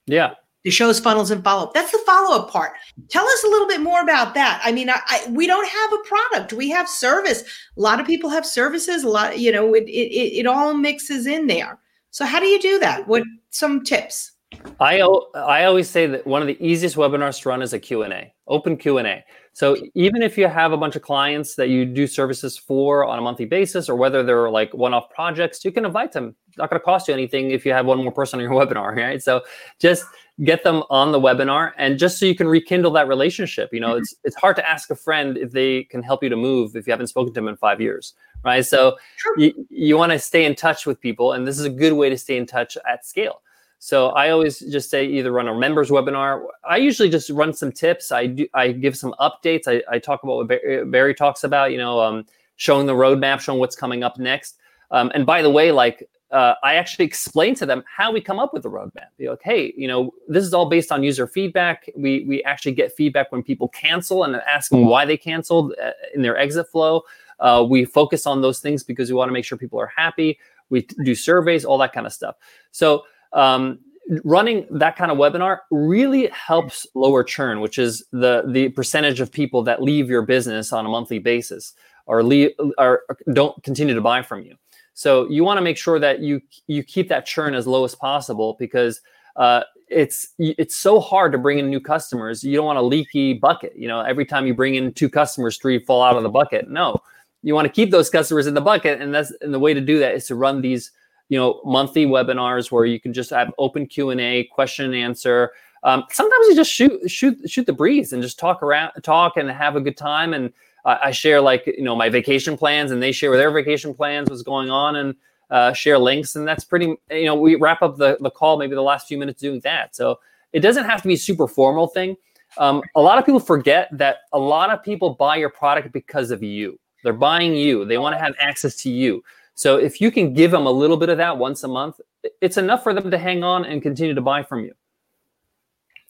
[0.06, 1.74] Yeah the show's funnels and follow up.
[1.74, 2.72] That's the follow up part.
[3.10, 4.60] Tell us a little bit more about that.
[4.64, 7.42] I mean, I, I, we don't have a product, we have service.
[7.76, 9.04] A lot of people have services.
[9.04, 11.78] A lot, you know, it, it, it all mixes in there.
[12.10, 13.06] So how do you do that?
[13.06, 14.32] What some tips?
[14.80, 15.00] I
[15.34, 18.76] I always say that one of the easiest webinars to run is a Q&A, open
[18.76, 19.24] Q&A.
[19.52, 23.18] So even if you have a bunch of clients that you do services for on
[23.18, 26.34] a monthly basis, or whether they're like one-off projects, you can invite them.
[26.48, 28.52] It's not going to cost you anything if you have one more person on your
[28.66, 29.22] webinar, right?
[29.22, 29.42] So
[29.78, 30.04] just
[30.42, 33.72] get them on the webinar, and just so you can rekindle that relationship.
[33.72, 33.98] You know, mm-hmm.
[33.98, 36.86] it's it's hard to ask a friend if they can help you to move if
[36.86, 38.66] you haven't spoken to them in five years, right?
[38.66, 39.38] So sure.
[39.38, 42.10] you you want to stay in touch with people, and this is a good way
[42.10, 43.40] to stay in touch at scale.
[43.78, 46.42] So I always just say either run a members webinar.
[46.68, 48.12] I usually just run some tips.
[48.12, 49.64] I do I give some updates.
[49.66, 52.24] I, I talk about what Barry talks about, you know, um,
[52.56, 54.58] showing the roadmap, showing what's coming up next.
[54.90, 58.40] Um, and by the way, like uh, I actually explain to them how we come
[58.40, 59.08] up with the roadmap.
[59.18, 61.88] Be like, hey, you know, this is all based on user feedback.
[61.96, 65.90] We we actually get feedback when people cancel and ask them why they canceled uh,
[66.14, 67.02] in their exit flow.
[67.38, 70.38] Uh, we focus on those things because we want to make sure people are happy.
[70.70, 72.36] We do surveys, all that kind of stuff.
[72.70, 73.78] So um,
[74.24, 79.30] running that kind of webinar really helps lower churn, which is the the percentage of
[79.30, 81.74] people that leave your business on a monthly basis
[82.06, 84.56] or leave or don't continue to buy from you.
[84.94, 87.94] So you want to make sure that you you keep that churn as low as
[87.94, 89.00] possible because
[89.36, 92.44] uh, it's it's so hard to bring in new customers.
[92.44, 93.72] You don't want a leaky bucket.
[93.76, 96.70] You know, every time you bring in two customers, three fall out of the bucket.
[96.70, 97.00] No,
[97.42, 99.80] you want to keep those customers in the bucket, and that's and the way to
[99.80, 100.92] do that is to run these
[101.34, 105.50] you know monthly webinars where you can just have open q&a question and answer.
[105.82, 109.50] Um, sometimes you just shoot shoot shoot the breeze and just talk around talk and
[109.50, 110.32] have a good time.
[110.32, 110.52] And
[110.84, 114.30] uh, i share like you know my vacation plans and they share their vacation plans
[114.30, 115.16] what's going on and
[115.50, 116.36] uh, share links.
[116.36, 119.18] And that's pretty you know we wrap up the, the call maybe the last few
[119.18, 119.96] minutes doing that.
[119.96, 120.20] So
[120.52, 122.16] it doesn't have to be super formal thing.
[122.58, 126.30] Um, a lot of people forget that a lot of people buy your product because
[126.30, 126.78] of you.
[127.02, 127.84] They're buying you.
[127.84, 130.96] They want to have access to you so if you can give them a little
[130.96, 132.00] bit of that once a month,
[132.40, 134.72] it's enough for them to hang on and continue to buy from you.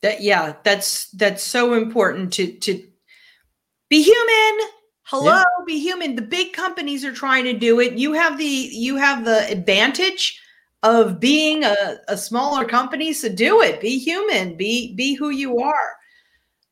[0.03, 2.83] That yeah, that's that's so important to to
[3.89, 4.69] be human.
[5.05, 5.45] Hello, yeah.
[5.67, 6.17] be human.
[6.17, 7.95] The big companies are trying to do it.
[7.95, 10.41] You have the you have the advantage
[10.83, 13.13] of being a, a smaller company.
[13.13, 13.81] So do it.
[13.81, 14.57] Be human.
[14.57, 15.97] Be be who you are.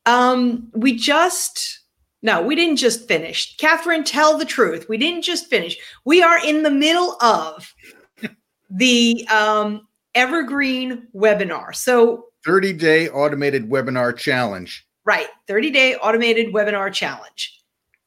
[0.04, 1.81] Um, we just
[2.22, 3.56] no, we didn't just finish.
[3.56, 4.88] Catherine, tell the truth.
[4.88, 5.76] We didn't just finish.
[6.04, 7.74] We are in the middle of
[8.70, 11.74] the um, Evergreen webinar.
[11.74, 14.86] So, 30 day automated webinar challenge.
[15.04, 15.26] Right.
[15.48, 17.60] 30 day automated webinar challenge.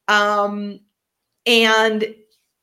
[0.08, 0.80] Um,
[1.45, 2.15] and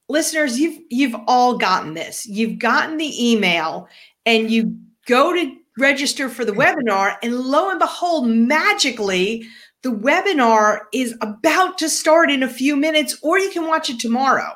[0.09, 2.27] listeners, you've you've all gotten this.
[2.27, 3.89] You've gotten the email
[4.25, 9.47] and you go to register for the webinar, and lo and behold, magically
[9.83, 13.99] the webinar is about to start in a few minutes, or you can watch it
[13.99, 14.53] tomorrow.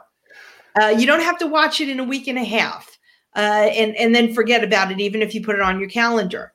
[0.81, 2.99] Uh, you don't have to watch it in a week and a half
[3.35, 6.53] uh, and, and then forget about it, even if you put it on your calendar.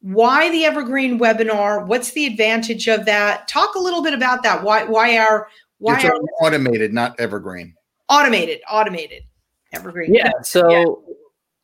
[0.00, 1.86] Why the Evergreen webinar?
[1.86, 3.48] What's the advantage of that?
[3.48, 4.62] Talk a little bit about that.
[4.62, 7.74] Why why are why are automated, not evergreen?
[8.10, 9.22] Automated, automated.
[9.72, 10.12] Evergreen.
[10.12, 10.30] Yeah.
[10.42, 10.84] So yeah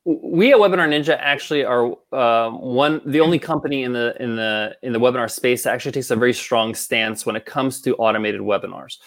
[0.05, 4.77] we at Webinar Ninja actually are uh, one the only company in the in the
[4.83, 7.95] in the webinar space that actually takes a very strong stance when it comes to
[7.97, 8.99] automated webinars.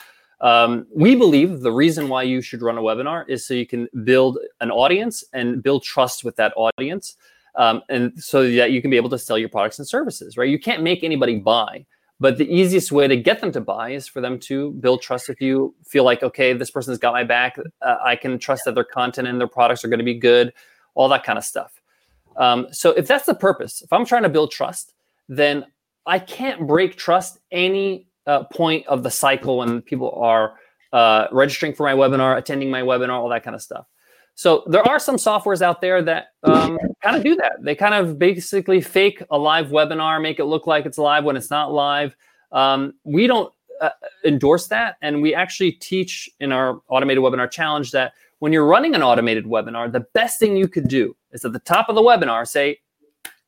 [0.41, 3.87] Um, we believe the reason why you should run a webinar is so you can
[4.03, 7.15] build an audience and build trust with that audience,
[7.55, 10.37] um, and so that you can be able to sell your products and services.
[10.37, 10.49] Right?
[10.49, 11.87] You can't make anybody buy,
[12.19, 15.27] but the easiest way to get them to buy is for them to build trust
[15.27, 15.73] with you.
[15.87, 17.57] Feel like okay, this person's got my back.
[17.81, 20.53] Uh, I can trust that their content and their products are going to be good
[20.95, 21.81] all that kind of stuff.
[22.37, 24.93] Um, so if that's the purpose, if I'm trying to build trust,
[25.29, 25.65] then
[26.05, 30.55] I can't break trust any uh, point of the cycle when people are
[30.91, 33.85] uh, registering for my webinar, attending my webinar, all that kind of stuff.
[34.35, 37.53] So there are some softwares out there that um, kind of do that.
[37.61, 41.37] They kind of basically fake a live webinar, make it look like it's live when
[41.37, 42.15] it's not live.
[42.51, 43.91] Um, we don't uh,
[44.25, 48.93] endorse that, and we actually teach in our automated webinar challenge that when you're running
[48.93, 52.01] an automated webinar, the best thing you could do is at the top of the
[52.01, 52.77] webinar say,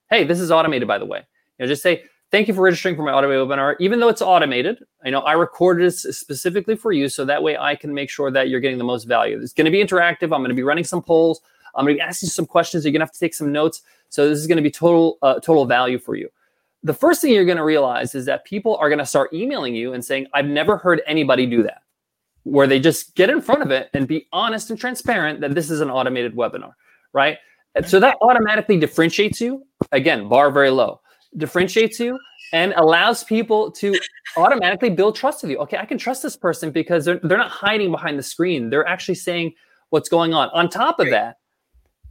[0.10, 2.96] "Hey, this is automated, by the way." You know, just say, "Thank you for registering
[2.96, 6.94] for my automated webinar." Even though it's automated, I know I recorded this specifically for
[6.94, 9.38] you, so that way I can make sure that you're getting the most value.
[9.38, 10.34] It's going to be interactive.
[10.34, 11.42] I'm going to be running some polls.
[11.76, 12.86] I'm going to be asking you some questions.
[12.86, 13.82] You're going to have to take some notes.
[14.08, 16.30] So this is going to be total uh, total value for you.
[16.84, 19.76] The first thing you're going to realize is that people are going to start emailing
[19.76, 21.82] you and saying, "I've never heard anybody do that."
[22.46, 25.70] Where they just get in front of it and be honest and transparent that this
[25.70, 26.72] is an automated webinar,
[27.12, 27.38] right?
[27.74, 29.66] And so that automatically differentiates you.
[29.92, 31.02] Again, bar very low.
[31.38, 32.18] differentiates you
[32.54, 33.98] and allows people to
[34.38, 35.58] automatically build trust with you.
[35.58, 38.70] Okay, I can trust this person because they're, they're not hiding behind the screen.
[38.70, 39.54] They're actually saying
[39.90, 40.50] what's going on.
[40.50, 41.38] On top of that,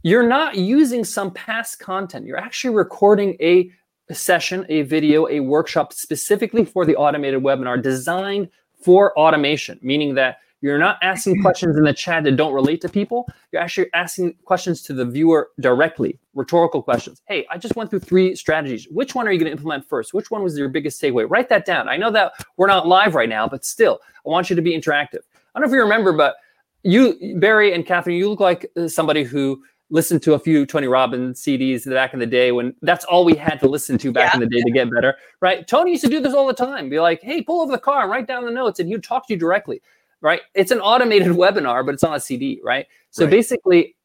[0.03, 2.25] you're not using some past content.
[2.27, 3.71] You're actually recording a
[4.11, 8.49] session, a video, a workshop specifically for the automated webinar designed
[8.85, 12.89] for automation, meaning that you're not asking questions in the chat that don't relate to
[12.89, 13.27] people.
[13.51, 17.21] You're actually asking questions to the viewer directly, rhetorical questions.
[17.27, 18.87] Hey, I just went through three strategies.
[18.89, 20.13] Which one are you going to implement first?
[20.13, 21.25] Which one was your biggest takeaway?
[21.27, 21.89] Write that down.
[21.89, 24.71] I know that we're not live right now, but still, I want you to be
[24.71, 25.23] interactive.
[25.53, 26.35] I don't know if you remember, but
[26.83, 30.87] you, Barry and Catherine, you look like uh, somebody who listened to a few Tony
[30.87, 34.33] Robbins CDs back in the day when that's all we had to listen to back
[34.33, 34.37] yeah.
[34.37, 35.67] in the day to get better, right?
[35.67, 36.89] Tony used to do this all the time.
[36.89, 39.27] Be like, hey, pull over the car and write down the notes, and he'd talk
[39.27, 39.81] to you directly
[40.25, 40.41] right?
[40.55, 42.87] It's an automated webinar, but it's on a CD, right?
[43.11, 43.31] So right.
[43.31, 43.95] basically,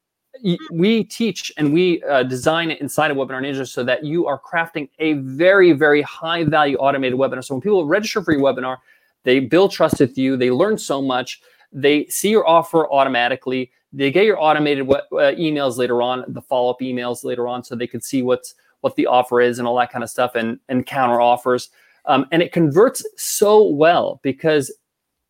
[0.71, 4.41] we teach and we uh, design it inside of Webinar Ninja so that you are
[4.41, 7.45] crafting a very, very high value automated webinar.
[7.45, 8.77] So when people register for your webinar,
[9.25, 11.41] they build trust with you, they learn so much,
[11.73, 16.43] they see your offer automatically, they get your automated we- uh, emails later on, the
[16.43, 19.69] follow up emails later on, so they can see what's what the offer is and
[19.69, 21.71] all that kind of stuff and and counter offers.
[22.07, 24.73] Um, and it converts so well because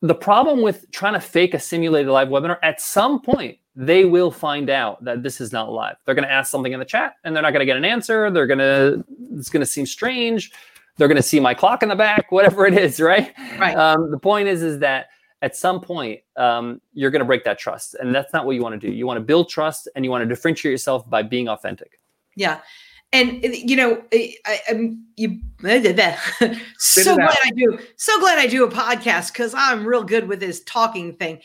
[0.03, 4.31] the problem with trying to fake a simulated live webinar, at some point, they will
[4.31, 5.97] find out that this is not live.
[6.05, 7.85] They're going to ask something in the chat and they're not going to get an
[7.85, 8.31] answer.
[8.31, 9.05] They're going to,
[9.37, 10.53] it's going to seem strange.
[10.97, 13.33] They're going to see my clock in the back, whatever it is, right?
[13.59, 13.77] Right.
[13.77, 15.09] Um, the point is, is that
[15.43, 17.95] at some point, um, you're going to break that trust.
[17.95, 18.93] And that's not what you want to do.
[18.93, 22.01] You want to build trust and you want to differentiate yourself by being authentic.
[22.37, 22.61] Yeah
[23.13, 25.41] and you know I, am you
[26.79, 30.41] so glad I do so glad I do a podcast because I'm real good with
[30.41, 31.41] this talking thing.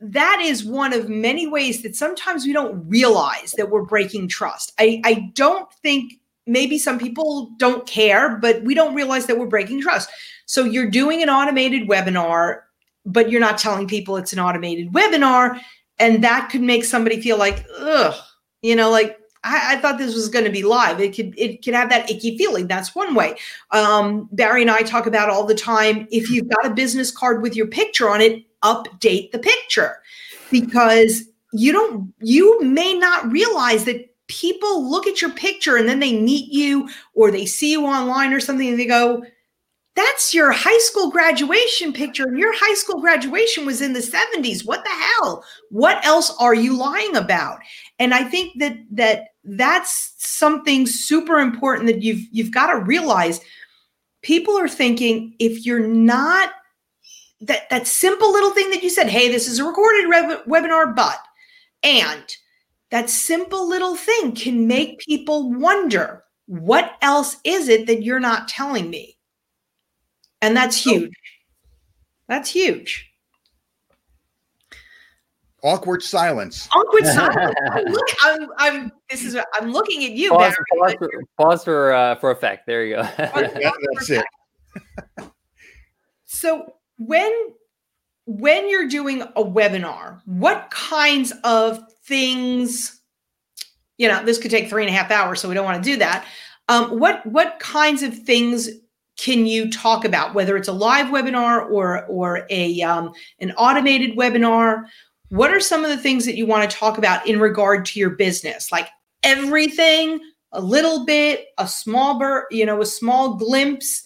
[0.00, 4.72] That is one of many ways that sometimes we don't realize that we're breaking trust.
[4.78, 6.14] I, I don't think
[6.46, 10.08] maybe some people don't care, but we don't realize that we're breaking trust.
[10.48, 12.62] So you're doing an automated webinar,
[13.04, 15.60] but you're not telling people it's an automated webinar.
[15.98, 18.14] And that could make somebody feel like, ugh,
[18.62, 21.00] you know, like I, I, thought this was going to be live.
[21.00, 22.66] It could it could have that icky feeling.
[22.66, 23.36] That's one way.
[23.72, 26.08] Um, Barry and I talk about all the time.
[26.10, 29.98] If you've got a business card with your picture on it, update the picture
[30.50, 32.12] because you don't.
[32.20, 36.88] You may not realize that people look at your picture and then they meet you
[37.12, 39.22] or they see you online or something and they go,
[39.98, 44.64] that's your high school graduation picture and your high school graduation was in the 70s
[44.64, 45.44] what the hell?
[45.70, 47.58] What else are you lying about?
[47.98, 53.40] And i think that that that's something super important that you've you've got to realize.
[54.22, 56.50] People are thinking if you're not
[57.40, 60.94] that that simple little thing that you said hey this is a recorded re- webinar
[60.94, 61.20] but
[61.84, 62.36] and
[62.90, 68.48] that simple little thing can make people wonder what else is it that you're not
[68.48, 69.17] telling me
[70.42, 71.12] and that's huge.
[72.28, 73.08] That's huge.
[75.62, 76.68] Awkward silence.
[76.72, 77.54] Awkward silence.
[77.88, 78.92] Look, I'm, I'm.
[79.10, 79.36] This is.
[79.54, 80.30] I'm looking at you.
[80.30, 82.66] Pause, pause for, pause for, uh, for effect.
[82.66, 83.02] There you go.
[83.18, 84.24] yeah, that's it.
[86.26, 87.32] so when
[88.26, 93.00] when you're doing a webinar, what kinds of things?
[93.96, 95.90] You know, this could take three and a half hours, so we don't want to
[95.90, 96.24] do that.
[96.68, 98.68] Um, what what kinds of things
[99.18, 104.16] can you talk about whether it's a live webinar or or a um, an automated
[104.16, 104.84] webinar?
[105.30, 108.00] What are some of the things that you want to talk about in regard to
[108.00, 108.72] your business?
[108.72, 108.88] Like
[109.22, 110.20] everything
[110.52, 114.04] a little bit a small bur- you know a small glimpse?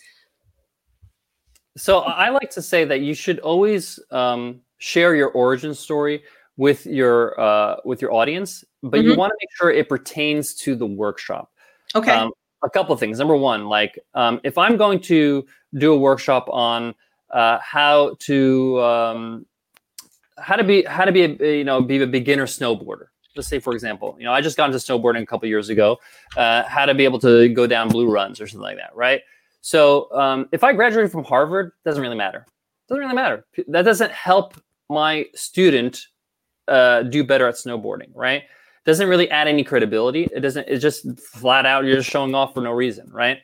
[1.76, 6.22] So i like to say that you should always um, share your origin story
[6.56, 9.10] with your uh, with your audience but mm-hmm.
[9.10, 11.50] you want to make sure it pertains to the workshop.
[11.94, 12.10] Okay.
[12.10, 13.18] Um, a couple of things.
[13.18, 16.94] Number one, like um, if I'm going to do a workshop on
[17.30, 19.46] uh, how to um,
[20.38, 23.06] how to be how to be a, you know be a beginner snowboarder.
[23.34, 25.98] Let's say, for example, you know, I just got into snowboarding a couple years ago.
[26.36, 29.22] Uh, how to be able to go down blue runs or something like that, right?
[29.62, 32.44] So um, if I graduated from Harvard, doesn't really matter.
[32.88, 33.46] Doesn't really matter.
[33.68, 36.08] That doesn't help my student
[36.68, 38.42] uh, do better at snowboarding, right?
[38.84, 40.28] Doesn't really add any credibility.
[40.34, 40.68] It doesn't.
[40.68, 43.38] It's just flat out you're just showing off for no reason, right?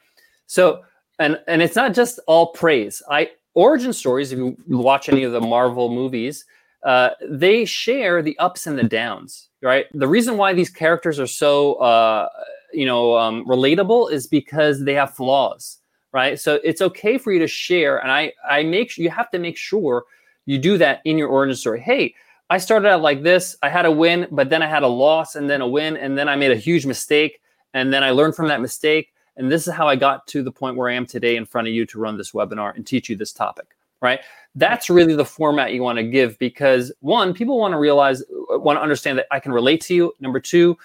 [0.46, 0.82] So
[1.18, 3.02] and and it's not just all praise.
[3.10, 4.32] I origin stories.
[4.32, 6.44] If you watch any of the Marvel movies,
[6.84, 9.86] uh, they share the ups and the downs, right?
[9.94, 12.28] The reason why these characters are so uh,
[12.72, 15.78] you know um, relatable is because they have flaws,
[16.12, 16.38] right?
[16.38, 19.38] So it's okay for you to share, and I I make sure you have to
[19.38, 20.04] make sure
[20.46, 21.80] you do that in your origin story.
[21.80, 22.14] Hey,
[22.50, 23.56] I started out like this.
[23.62, 26.16] I had a win, but then I had a loss and then a win, and
[26.16, 27.40] then I made a huge mistake,
[27.74, 30.50] and then I learned from that mistake, And this is how I got to the
[30.50, 33.08] point where I am today in front of you to run this webinar and teach
[33.08, 34.20] you this topic, right?
[34.56, 38.76] That's really the format you want to give because one, people want to realize, want
[38.78, 40.12] to understand that I can relate to you.
[40.18, 40.76] Number two,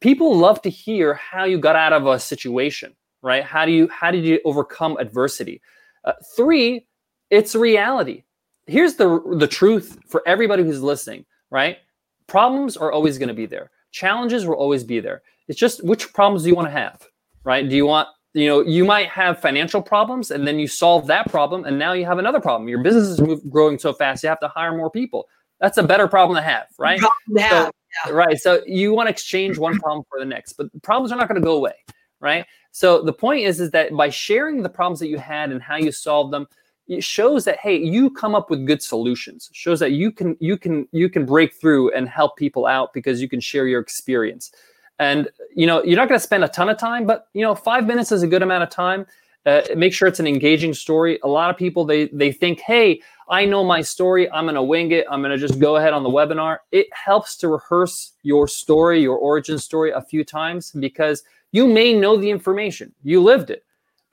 [0.00, 3.42] people love to hear how you got out of a situation, right?
[3.42, 5.62] How do you how did you overcome adversity?
[6.04, 6.86] Uh, three,
[7.30, 8.24] it's reality.
[8.66, 11.78] Here's the the truth for everybody who's listening, right?
[12.26, 13.70] Problems are always going to be there.
[13.92, 15.22] Challenges will always be there.
[15.48, 17.06] It's just which problems do you want to have,
[17.44, 17.68] right?
[17.68, 21.28] Do you want you know you might have financial problems and then you solve that
[21.30, 24.28] problem and now you have another problem your business is move, growing so fast you
[24.28, 25.26] have to hire more people
[25.58, 27.72] that's a better problem to have right Problem to have,
[28.04, 31.16] so, right so you want to exchange one problem for the next but problems are
[31.16, 31.72] not going to go away
[32.20, 35.62] right so the point is is that by sharing the problems that you had and
[35.62, 36.46] how you solved them
[36.88, 39.50] it shows that hey you come up with good solutions.
[39.52, 43.20] Shows that you can you can you can break through and help people out because
[43.20, 44.52] you can share your experience.
[44.98, 47.54] And you know you're not going to spend a ton of time but you know
[47.54, 49.06] five minutes is a good amount of time.
[49.44, 51.20] Uh, make sure it's an engaging story.
[51.22, 54.30] A lot of people they they think hey i know my story.
[54.30, 55.06] I'm going to wing it.
[55.10, 56.58] I'm going to just go ahead on the webinar.
[56.70, 61.92] It helps to rehearse your story your origin story a few times because you may
[61.92, 62.92] know the information.
[63.02, 63.65] You lived it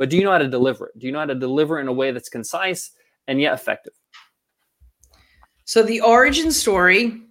[0.03, 1.87] but do you know how to deliver it do you know how to deliver in
[1.87, 2.91] a way that's concise
[3.29, 3.93] and yet effective
[5.65, 7.21] So the origin story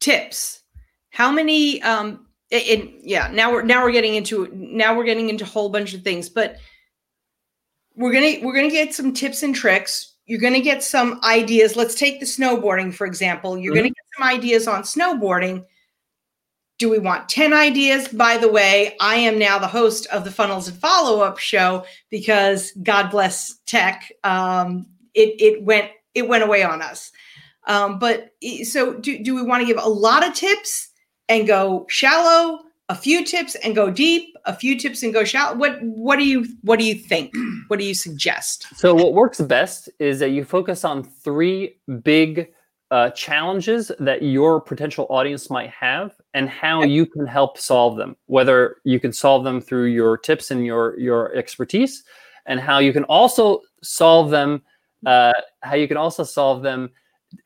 [0.00, 0.62] tips.
[1.10, 5.28] How many um it, it- yeah, now we're now we're getting into now we're getting
[5.28, 6.56] into a whole bunch of things, but
[7.94, 10.16] we're to we're going to get some tips and tricks.
[10.26, 11.76] You're going to get some ideas.
[11.76, 13.56] Let's take the snowboarding for example.
[13.56, 15.64] You're going to get some ideas on snowboarding.
[16.84, 18.08] Do we want 10 ideas?
[18.08, 21.86] By the way, I am now the host of the Funnels and Follow Up show
[22.10, 24.12] because God bless tech.
[24.22, 27.10] Um, it, it went it went away on us.
[27.66, 28.32] Um, but
[28.64, 30.90] so do, do we want to give a lot of tips
[31.30, 32.60] and go shallow,
[32.90, 35.56] a few tips and go deep, a few tips and go shallow?
[35.56, 37.32] What what do you what do you think?
[37.68, 38.66] What do you suggest?
[38.76, 42.52] So what works best is that you focus on three big
[42.90, 48.16] uh, challenges that your potential audience might have, and how you can help solve them.
[48.26, 52.04] Whether you can solve them through your tips and your your expertise,
[52.46, 54.62] and how you can also solve them.
[55.06, 55.32] Uh,
[55.62, 56.90] how you can also solve them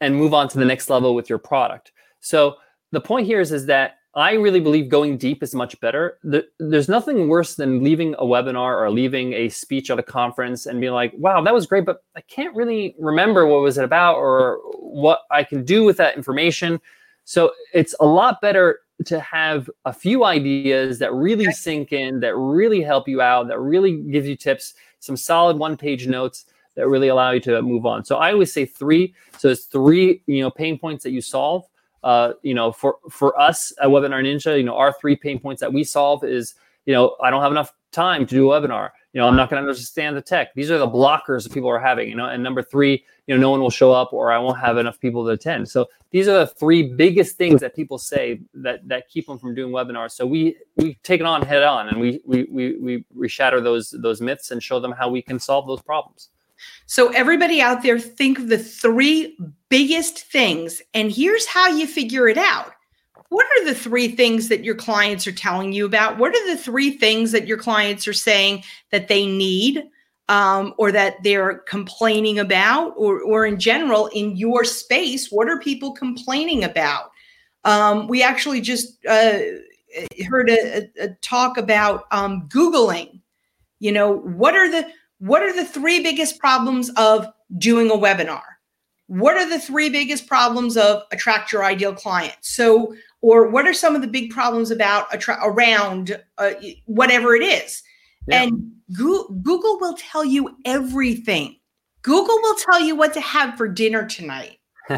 [0.01, 1.93] and move on to the next level with your product.
[2.21, 2.57] So
[2.93, 6.19] the point here is is that I really believe going deep is much better.
[6.25, 10.67] The, there's nothing worse than leaving a webinar or leaving a speech at a conference
[10.67, 13.85] and being like, wow, that was great, but I can't really remember what was it
[13.85, 16.81] about or what I can do with that information.
[17.29, 22.35] So it's a lot better to have a few ideas that really sink in, that
[22.35, 27.09] really help you out, that really gives you tips, some solid one-page notes that really
[27.09, 28.05] allow you to move on.
[28.05, 29.15] So I always say three.
[29.37, 31.69] So it's three, you know, pain points that you solve
[32.05, 35.61] uh, you know, for for us at Webinar Ninja, you know, our three pain points
[35.61, 36.55] that we solve is,
[36.89, 38.93] you know, I don't have enough time to do a webinar.
[39.13, 40.55] You know, I'm not going to understand the tech.
[40.55, 42.09] These are the blockers that people are having.
[42.09, 44.59] You know, and number three, you know, no one will show up, or I won't
[44.59, 45.69] have enough people to attend.
[45.69, 49.55] So these are the three biggest things that people say that that keep them from
[49.55, 50.13] doing webinars.
[50.13, 53.61] So we we take it on head on, and we we we we, we shatter
[53.61, 56.31] those those myths and show them how we can solve those problems.
[56.87, 59.37] So everybody out there, think of the three
[59.69, 62.73] biggest things, and here's how you figure it out.
[63.31, 66.19] What are the three things that your clients are telling you about?
[66.19, 69.85] What are the three things that your clients are saying that they need,
[70.29, 75.31] um, or that they're complaining about, or, or in general in your space?
[75.31, 77.11] What are people complaining about?
[77.65, 79.39] Um, we actually just uh,
[80.29, 83.21] heard a, a- talk about um, Googling.
[83.81, 87.27] You know, what are the what are the three biggest problems of
[87.59, 88.43] doing a webinar?
[89.09, 92.37] What are the three biggest problems of attract your ideal client?
[92.41, 95.09] So, or what are some of the big problems about
[95.43, 96.53] around uh,
[96.87, 97.83] whatever it is?
[98.29, 98.43] Yeah.
[98.43, 101.57] And Goo- Google will tell you everything.
[102.03, 104.59] Google will tell you what to have for dinner tonight.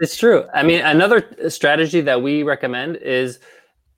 [0.00, 0.44] it's true.
[0.54, 3.38] I mean, another strategy that we recommend is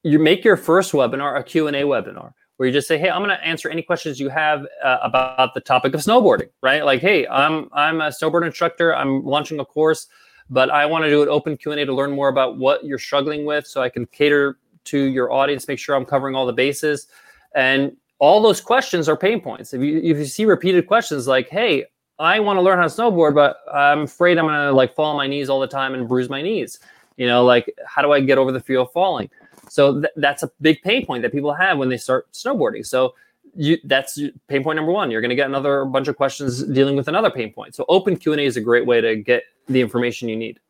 [0.03, 3.37] you make your first webinar a Q&A webinar where you just say, "Hey, I'm going
[3.37, 6.85] to answer any questions you have uh, about the topic of snowboarding." Right?
[6.85, 8.95] Like, "Hey, I'm I'm a snowboard instructor.
[8.95, 10.09] I'm launching a course,
[10.51, 13.45] but I want to do an open Q&A to learn more about what you're struggling
[13.45, 17.09] with so I can cater to your audience, make sure I'm covering all the bases."
[17.55, 19.75] And all those questions are pain points.
[19.75, 21.87] If you if you see repeated questions like, "Hey,
[22.19, 25.17] I want to learn how to snowboard, but I'm afraid I'm gonna like fall on
[25.17, 26.81] my knees all the time and bruise my knees.
[27.17, 29.29] You know, like how do I get over the fear of falling?
[29.69, 32.87] So th- that's a big pain point that people have when they start snowboarding.
[32.87, 33.15] So
[33.57, 35.11] you that's pain point number one.
[35.11, 37.75] You're gonna get another bunch of questions dealing with another pain point.
[37.75, 40.61] So open Q and A is a great way to get the information you need.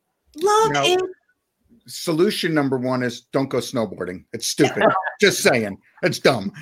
[0.43, 0.83] Love No.
[0.85, 1.01] it.
[1.87, 4.25] Solution number one is don't go snowboarding.
[4.33, 4.83] It's stupid.
[5.21, 5.79] Just saying.
[6.03, 6.53] It's dumb.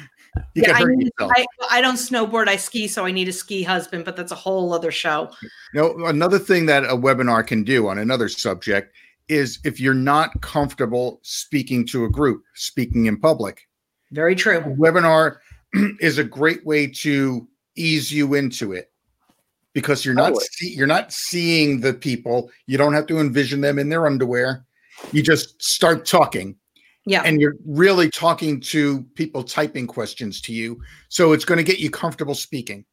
[0.54, 1.32] You Yeah, I, hurt need, yourself.
[1.34, 4.36] I, I don't snowboard, I ski, so I need a ski husband, but that's a
[4.36, 5.30] whole other show.
[5.72, 8.94] Now, another thing that a webinar can do on another subject
[9.28, 13.66] is if you're not comfortable speaking to a group, speaking in public,
[14.12, 14.60] Very a true.
[14.60, 15.36] webinar
[16.00, 17.46] is a great way to
[17.76, 18.90] ease you into it
[19.72, 22.50] because you're not see, you're not seeing the people.
[22.66, 24.64] You don't have to envision them in their underwear.
[25.12, 26.56] You just start talking
[27.06, 27.22] Yeah.
[27.24, 30.80] and you're really talking to people typing questions to you.
[31.08, 32.84] So it's going to get you comfortable speaking.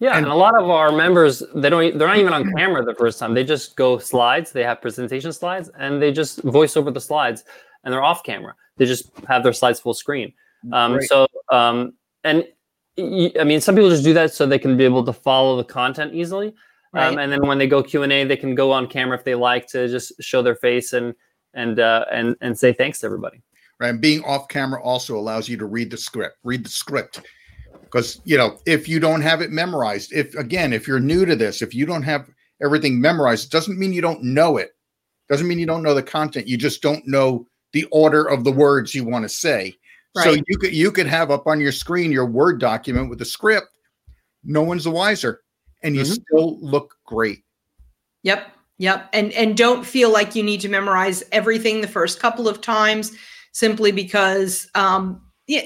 [0.00, 2.84] Yeah, And- and, a lot of our members they don't they're not even on camera
[2.84, 3.34] the first time.
[3.34, 4.52] They just go slides.
[4.52, 7.44] They have presentation slides, and they just voice over the slides,
[7.84, 8.54] and they're off camera.
[8.76, 10.32] They just have their slides full screen.
[10.72, 11.94] Um, so um,
[12.24, 12.46] and
[12.98, 15.64] I mean, some people just do that so they can be able to follow the
[15.64, 16.54] content easily.
[16.94, 19.24] Um, and then when they go Q and A, they can go on camera if
[19.24, 21.14] they like to just show their face and
[21.54, 23.42] and uh, and and say thanks to everybody.
[23.80, 23.90] right?
[23.90, 27.22] And being off camera also allows you to read the script, read the script.
[27.82, 31.36] Because, you know, if you don't have it memorized, if again, if you're new to
[31.36, 32.28] this, if you don't have
[32.62, 34.70] everything memorized, it doesn't mean you don't know it.
[35.28, 36.48] Doesn't mean you don't know the content.
[36.48, 39.74] You just don't know the order of the words you want to say.
[40.16, 43.24] So you could you could have up on your screen your Word document with the
[43.24, 43.68] script.
[44.44, 45.42] No one's the wiser.
[45.82, 46.20] And you Mhm.
[46.26, 47.44] still look great.
[48.24, 48.50] Yep.
[48.78, 49.08] Yep.
[49.12, 53.12] And and don't feel like you need to memorize everything the first couple of times
[53.52, 55.62] simply because um yeah,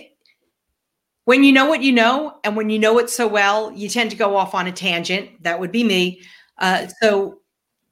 [1.24, 4.10] when you know what you know and when you know it so well, you tend
[4.10, 5.42] to go off on a tangent.
[5.42, 6.22] That would be me.
[6.58, 7.40] Uh, so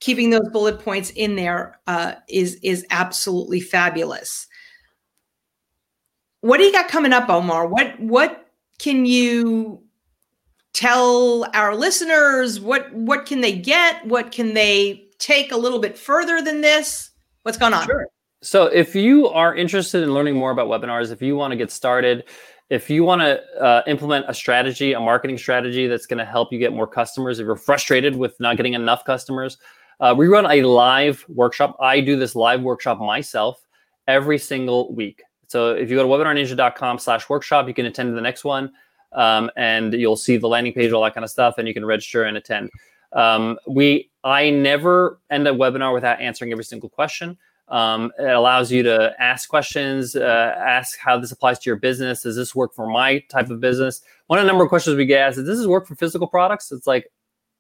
[0.01, 4.47] keeping those bullet points in there uh, is is absolutely fabulous.
[6.41, 7.67] What do you got coming up, Omar?
[7.67, 8.47] What what
[8.79, 9.83] can you
[10.73, 15.99] tell our listeners what what can they get what can they take a little bit
[15.99, 17.11] further than this
[17.43, 18.07] what's going on Sure.
[18.43, 21.71] So, if you are interested in learning more about webinars, if you want to get
[21.71, 22.25] started,
[22.71, 26.51] if you want to uh, implement a strategy, a marketing strategy that's going to help
[26.51, 29.59] you get more customers, if you're frustrated with not getting enough customers,
[30.01, 31.77] uh, we run a live workshop.
[31.81, 33.61] I do this live workshop myself
[34.09, 35.23] every single week.
[35.51, 38.71] So, if you go to webinarninja.com slash workshop, you can attend the next one,
[39.11, 41.85] um, and you'll see the landing page, all that kind of stuff, and you can
[41.85, 42.71] register and attend.
[43.13, 47.37] Um, we, I never end a webinar without answering every single question.
[47.67, 52.23] Um, it allows you to ask questions, uh, ask how this applies to your business.
[52.23, 54.03] Does this work for my type of business?
[54.29, 56.29] One of the number of questions we get asked is, "Does this work for physical
[56.29, 57.11] products?" It's like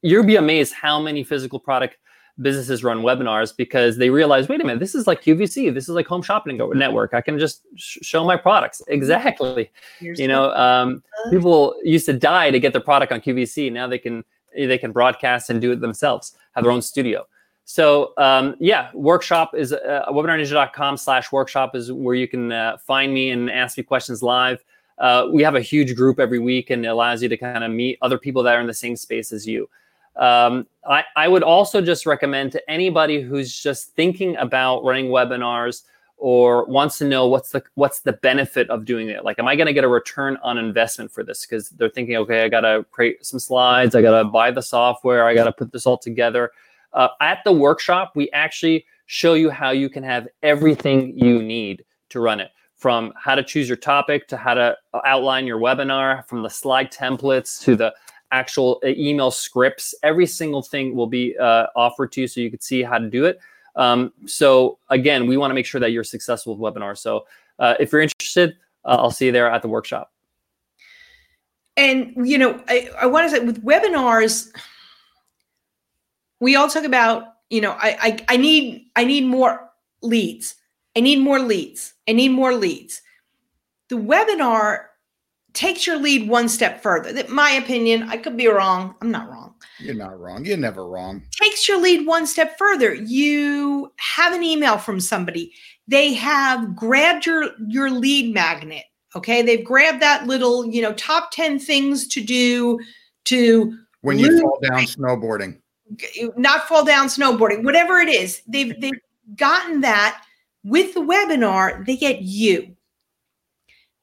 [0.03, 1.97] you'll be amazed how many physical product
[2.41, 5.95] businesses run webinars because they realize, wait a minute, this is like QVC, this is
[5.95, 7.15] like Home Shopping Network.
[7.15, 9.71] I can just sh- show my products exactly.
[9.99, 13.73] Here's You know, um, people used to die to get their product on QVC.
[13.73, 14.25] Now they can
[14.55, 17.27] they can broadcast and do it themselves, have their own studio.
[17.65, 23.15] So um, yeah, workshop is uh, webinarninja.com slash workshop is where you can uh, find
[23.15, 24.65] me and ask me questions live.
[24.99, 27.71] Uh, we have a huge group every week and it allows you to kind of
[27.71, 29.69] meet other people that are in the same space as you.
[30.17, 35.83] Um, I, I would also just recommend to anybody who's just thinking about running webinars
[36.21, 39.25] or wants to know what's the what's the benefit of doing it.
[39.25, 41.47] Like am i going to get a return on investment for this?
[41.47, 43.95] Because they're thinking okay i got to create some slides.
[43.95, 45.27] I got to buy the software.
[45.27, 46.53] I got to put this all together.
[46.93, 51.85] Uh, at the workshop we actually show you how you can have everything you need
[52.11, 52.51] to run it.
[52.77, 56.91] From how to choose your topic to how to outline your webinar from the slide
[56.91, 57.95] templates to the
[58.33, 62.51] actual uh, email scripts every single thing will be uh, offered to you so you
[62.51, 63.41] can see how to do it
[63.77, 66.99] um, so again, we want to make sure that you're successful with webinars.
[66.99, 67.27] So
[67.59, 70.13] uh, if you're interested, uh, I'll see you there at the workshop.
[71.77, 74.51] and you know i, I want to say with webinars
[76.41, 79.71] we all talk about you know I, I i need i need more
[80.03, 80.57] leads
[80.97, 83.01] i need more leads i need more leads
[83.89, 84.90] the webinar
[85.53, 89.29] takes your lead one step further that my opinion i could be wrong i'm not
[89.29, 90.45] wrong You're not wrong.
[90.45, 91.23] You're never wrong.
[91.31, 92.93] takes your lead one step further.
[92.95, 95.53] You have an email from somebody.
[95.89, 98.85] They have grabbed your your lead magnet.
[99.17, 102.79] Okay, they've grabbed that little, you know, top 10 things to do
[103.25, 105.59] to When you Lose- fall down snowboarding.
[106.37, 108.43] not fall down snowboarding, whatever it is.
[108.47, 109.01] They've they've
[109.37, 110.23] gotten that
[110.63, 112.77] with the webinar, they get you.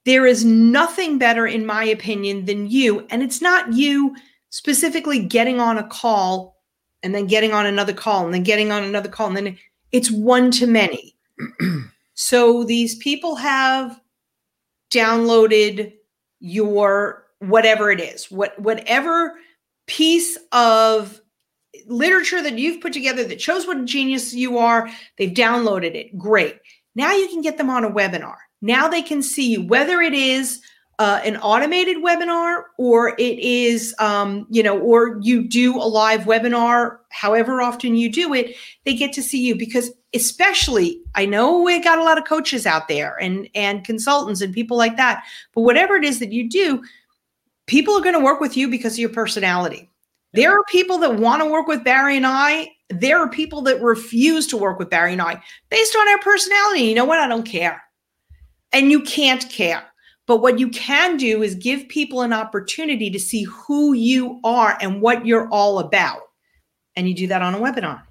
[0.07, 4.15] There is nothing better in my opinion than you, and it's not you
[4.51, 6.55] specifically getting on a call
[7.03, 9.57] and then getting on another call and then getting on another call and then
[9.91, 11.13] it's one to many.
[12.13, 13.99] so these people have
[14.91, 15.91] downloaded
[16.39, 19.33] your whatever it is, what whatever
[19.87, 21.19] piece of
[21.85, 26.17] literature that you've put together that shows what a genius you are, they've downloaded it.
[26.17, 26.61] Great.
[26.95, 28.37] Now you can get them on a webinar.
[28.61, 30.61] Now they can see you, whether it is
[30.99, 36.21] uh, an automated webinar or it is um, you know or you do a live
[36.21, 41.61] webinar however often you do it they get to see you because especially i know
[41.61, 45.23] we got a lot of coaches out there and and consultants and people like that
[45.53, 46.81] but whatever it is that you do
[47.67, 49.89] people are going to work with you because of your personality.
[50.33, 52.69] There are people that want to work with barry and i.
[52.89, 56.81] There are people that refuse to work with barry and i based on our personality.
[56.81, 57.19] You know what?
[57.19, 57.81] I don't care
[58.73, 59.83] and you can't care
[60.27, 64.77] but what you can do is give people an opportunity to see who you are
[64.81, 66.19] and what you're all about.
[66.95, 68.03] And you do that on a webinar.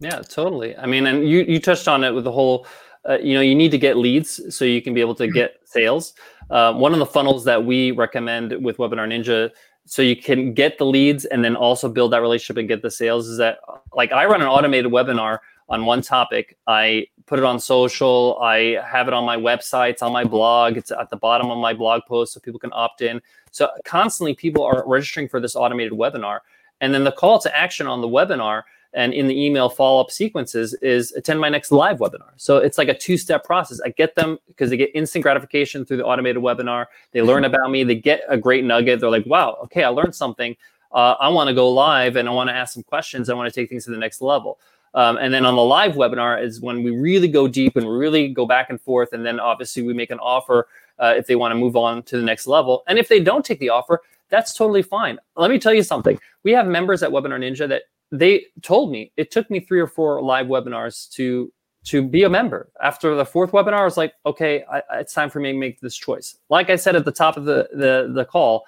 [0.00, 0.76] Yeah, totally.
[0.76, 2.66] I mean, and you you touched on it with the whole.
[3.08, 5.34] Uh, you know, you need to get leads so you can be able to mm-hmm.
[5.34, 6.14] get sales.
[6.50, 9.50] Uh, one of the funnels that we recommend with Webinar Ninja,
[9.86, 12.90] so you can get the leads and then also build that relationship and get the
[12.90, 13.58] sales, is that
[13.94, 15.38] like I run an automated webinar
[15.68, 16.56] on one topic.
[16.66, 18.38] I put it on social.
[18.40, 19.90] I have it on my website.
[19.90, 20.76] It's on my blog.
[20.76, 23.20] It's at the bottom of my blog post so people can opt in.
[23.50, 26.40] So constantly people are registering for this automated webinar.
[26.80, 28.62] And then the call to action on the webinar
[28.94, 32.30] and in the email follow up sequences is attend my next live webinar.
[32.36, 33.80] So it's like a two step process.
[33.84, 36.86] I get them because they get instant gratification through the automated webinar.
[37.12, 37.54] They learn mm-hmm.
[37.54, 37.84] about me.
[37.84, 39.00] They get a great nugget.
[39.00, 40.56] They're like, wow, okay, I learned something.
[40.90, 43.28] Uh, I want to go live and I want to ask some questions.
[43.28, 44.58] I want to take things to the next level.
[44.94, 48.28] Um, and then on the live webinar is when we really go deep and really
[48.28, 49.12] go back and forth.
[49.12, 50.68] And then obviously we make an offer
[50.98, 52.82] uh, if they want to move on to the next level.
[52.86, 55.18] And if they don't take the offer, that's totally fine.
[55.36, 56.18] Let me tell you something.
[56.42, 59.86] We have members at Webinar Ninja that they told me it took me three or
[59.86, 61.52] four live webinars to
[61.84, 62.70] to be a member.
[62.82, 65.80] After the fourth webinar, I was like, okay, I, it's time for me to make
[65.80, 66.36] this choice.
[66.50, 68.64] Like I said at the top of the the, the call,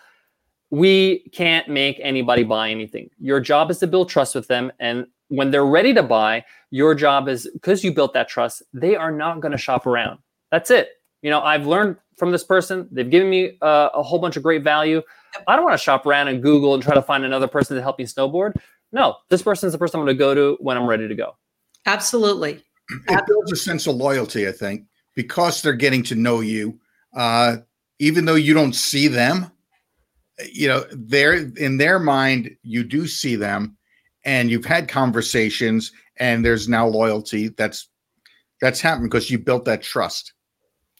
[0.71, 3.11] we can't make anybody buy anything.
[3.19, 6.95] Your job is to build trust with them and when they're ready to buy, your
[6.95, 10.19] job is because you built that trust, they are not going to shop around.
[10.51, 10.91] That's it.
[11.23, 12.89] You know, I've learned from this person.
[12.91, 15.03] They've given me uh, a whole bunch of great value.
[15.47, 17.83] I don't want to shop around and Google and try to find another person to
[17.83, 18.57] help me snowboard.
[18.93, 21.15] No, this person is the person I'm going to go to when I'm ready to
[21.15, 21.37] go.
[21.87, 22.65] Absolutely.
[23.09, 26.81] It builds a sense of loyalty, I think, because they're getting to know you.
[27.17, 27.59] Uh,
[28.01, 29.53] even though you don't see them,
[30.51, 33.77] you know, they're in their mind, you do see them
[34.25, 37.89] and you've had conversations and there's now loyalty that's
[38.61, 40.33] that's happened because you built that trust.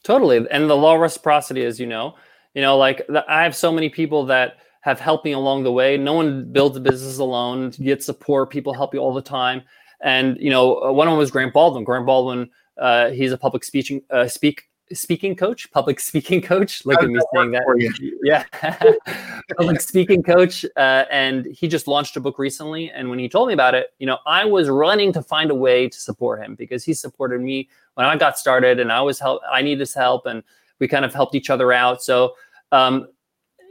[0.03, 2.15] Totally and the law of reciprocity as you know.
[2.53, 5.97] You know like i have so many people that have helped me along the way.
[5.97, 9.61] No one builds a business alone you get support people help you all the time.
[10.01, 11.83] And you know uh, one of them was grant baldwin.
[11.83, 12.49] Grant baldwin
[12.79, 14.63] uh, he's a public speaking uh, speak
[14.93, 16.85] speaking coach, public speaking coach.
[16.85, 17.63] Look at me saying that.
[18.23, 18.43] Yeah,
[19.57, 20.65] public speaking coach.
[20.75, 22.91] Uh, and he just launched a book recently.
[22.91, 25.55] And when he told me about it, you know, I was running to find a
[25.55, 29.19] way to support him because he supported me when I got started, and I was
[29.19, 29.41] help.
[29.51, 30.43] I needed his help, and
[30.79, 32.03] we kind of helped each other out.
[32.03, 32.35] So.
[32.71, 33.07] Um,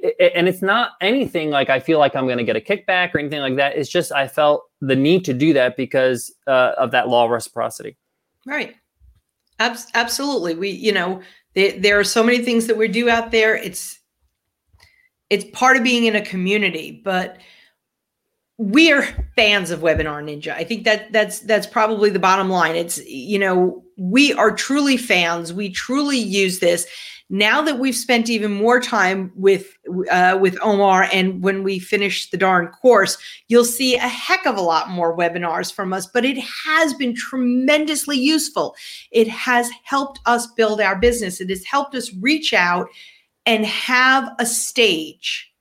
[0.02, 3.14] it, and it's not anything like I feel like I'm going to get a kickback
[3.14, 3.76] or anything like that.
[3.76, 7.30] It's just I felt the need to do that because uh, of that law of
[7.30, 7.96] reciprocity.
[8.46, 8.76] Right.
[9.60, 10.54] Ab- absolutely.
[10.54, 11.20] We, you know,
[11.54, 13.54] there, there are so many things that we do out there.
[13.54, 13.98] It's
[15.28, 17.38] it's part of being in a community, but
[18.58, 19.06] we are
[19.36, 23.38] fans of webinar ninja i think that that's that's probably the bottom line it's you
[23.38, 26.86] know we are truly fans we truly use this
[27.32, 29.78] now that we've spent even more time with
[30.10, 33.16] uh, with Omar, and when we finish the darn course,
[33.46, 36.06] you'll see a heck of a lot more webinars from us.
[36.06, 38.74] But it has been tremendously useful.
[39.12, 41.40] It has helped us build our business.
[41.40, 42.88] It has helped us reach out
[43.46, 45.52] and have a stage.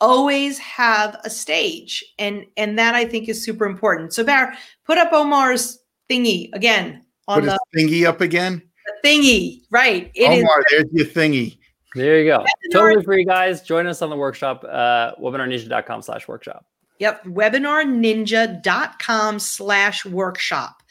[0.00, 4.14] Always have a stage, and and that I think is super important.
[4.14, 8.62] So, bear put up Omar's thingy again on put the thingy up again
[9.06, 10.10] thingy, right?
[10.14, 11.58] It Omar, is- there's your thingy.
[11.94, 12.44] There you go.
[12.72, 13.62] Totally free, guys.
[13.62, 16.66] Join us on the workshop, uh, webinarninja.com slash workshop.
[16.98, 17.24] Yep.
[17.24, 20.82] Webinarninja.com slash workshop.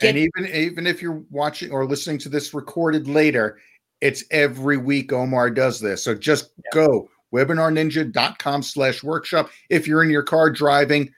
[0.00, 3.58] Get- and even even if you're watching or listening to this recorded later,
[4.00, 6.04] it's every week Omar does this.
[6.04, 6.72] So just yep.
[6.72, 9.50] go webinarninja.com slash workshop.
[9.68, 11.12] If you're in your car driving,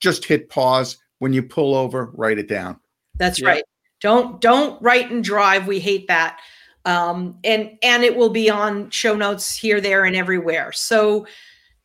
[0.00, 0.98] just hit pause.
[1.18, 2.78] When you pull over, write it down.
[3.16, 3.48] That's yep.
[3.48, 3.64] right.
[4.00, 5.66] Don't don't write and drive.
[5.66, 6.38] We hate that.
[6.84, 10.72] Um, and and it will be on show notes here, there, and everywhere.
[10.72, 11.26] So,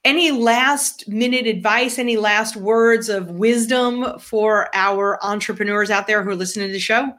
[0.06, 1.98] any last minute advice?
[1.98, 6.80] Any last words of wisdom for our entrepreneurs out there who are listening to the
[6.80, 7.14] show?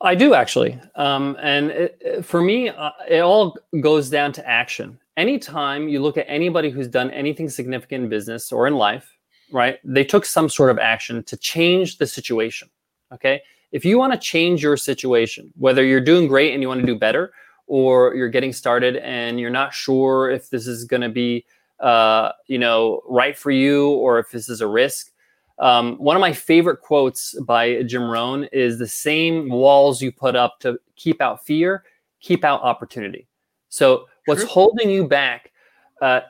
[0.00, 4.98] I do actually, um, and it, for me, uh, it all goes down to action.
[5.16, 9.16] Anytime you look at anybody who's done anything significant in business or in life,
[9.52, 9.78] right?
[9.84, 12.68] They took some sort of action to change the situation
[13.14, 13.42] Okay.
[13.72, 16.86] If you want to change your situation, whether you're doing great and you want to
[16.86, 17.32] do better,
[17.66, 21.44] or you're getting started and you're not sure if this is going to be
[21.80, 25.10] uh, you know right for you or if this is a risk
[25.58, 30.36] um, one of my favorite quotes by jim rohn is the same walls you put
[30.36, 31.84] up to keep out fear
[32.22, 33.28] keep out opportunity.
[33.68, 35.52] So what's holding you back
[36.00, 36.20] uh,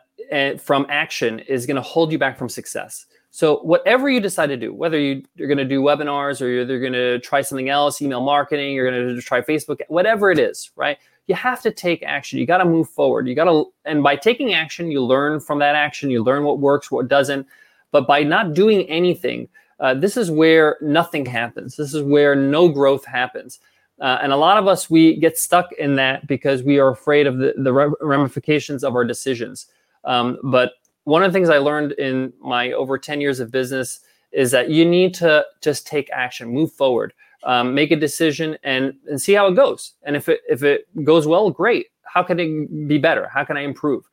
[0.58, 4.58] from action is going to hold you back from success so whatever you decide to
[4.58, 7.70] do, whether you, are going to do webinars or you're, you're going to try something
[7.70, 10.98] else, email marketing, you're going to try Facebook, whatever it is, right?
[11.28, 12.38] You have to take action.
[12.38, 13.26] You got to move forward.
[13.26, 16.10] You got to, and by taking action, you learn from that action.
[16.10, 17.46] You learn what works, what doesn't.
[17.90, 19.48] But by not doing anything,
[19.80, 21.74] uh, this is where nothing happens.
[21.74, 23.60] This is where no growth happens.
[23.98, 27.26] Uh, and a lot of us, we get stuck in that because we are afraid
[27.26, 27.72] of the, the
[28.02, 29.68] ramifications of our decisions.
[30.04, 30.72] Um, but
[31.04, 34.00] one of the things I learned in my over 10 years of business
[34.32, 37.12] is that you need to just take action, move forward,
[37.44, 39.94] um, make a decision, and and see how it goes.
[40.04, 41.88] And if it if it goes well, great.
[42.04, 43.28] How can it be better?
[43.28, 44.04] How can I improve?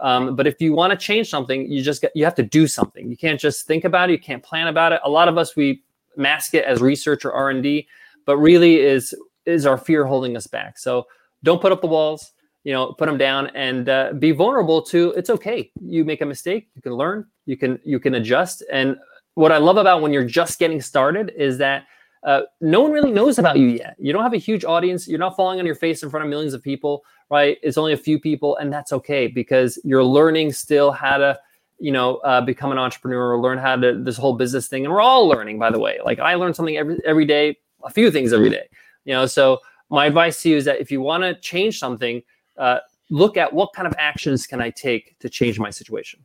[0.00, 2.68] Um, but if you want to change something, you just get, you have to do
[2.68, 3.10] something.
[3.10, 4.12] You can't just think about it.
[4.12, 5.00] You can't plan about it.
[5.04, 5.82] A lot of us we
[6.16, 7.86] mask it as research or R and D,
[8.24, 10.78] but really is is our fear holding us back.
[10.78, 11.06] So
[11.42, 12.32] don't put up the walls
[12.64, 15.70] you know put them down and uh, be vulnerable to it's okay.
[15.80, 16.68] You make a mistake.
[16.74, 17.26] You can learn.
[17.46, 18.62] You can you can adjust.
[18.70, 18.96] And
[19.34, 21.86] what i love about when you're just getting started is that
[22.24, 23.94] uh, no one really knows about you yet.
[23.98, 25.06] You don't have a huge audience.
[25.06, 27.58] You're not falling on your face in front of millions of people right?
[27.62, 31.38] It's only a few people and that's okay because you're learning still how to
[31.78, 34.84] you know uh, become an entrepreneur or learn how to this whole business thing.
[34.84, 35.98] And we're all learning by the way.
[36.04, 38.68] Like i learn something every every day a few things every day
[39.08, 39.26] you know?
[39.26, 42.22] So my advice to you is that if you want to change something
[42.58, 42.80] uh,
[43.10, 46.24] look at what kind of actions can I take to change my situation.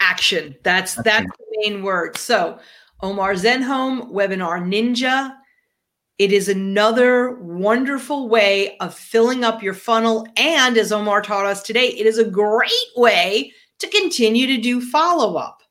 [0.00, 0.54] Action.
[0.62, 2.16] That's that's the main word.
[2.16, 2.58] So
[3.02, 5.34] Omar Zenhom, Webinar Ninja.
[6.18, 10.26] It is another wonderful way of filling up your funnel.
[10.36, 14.80] And as Omar taught us today, it is a great way to continue to do
[14.80, 15.62] follow up.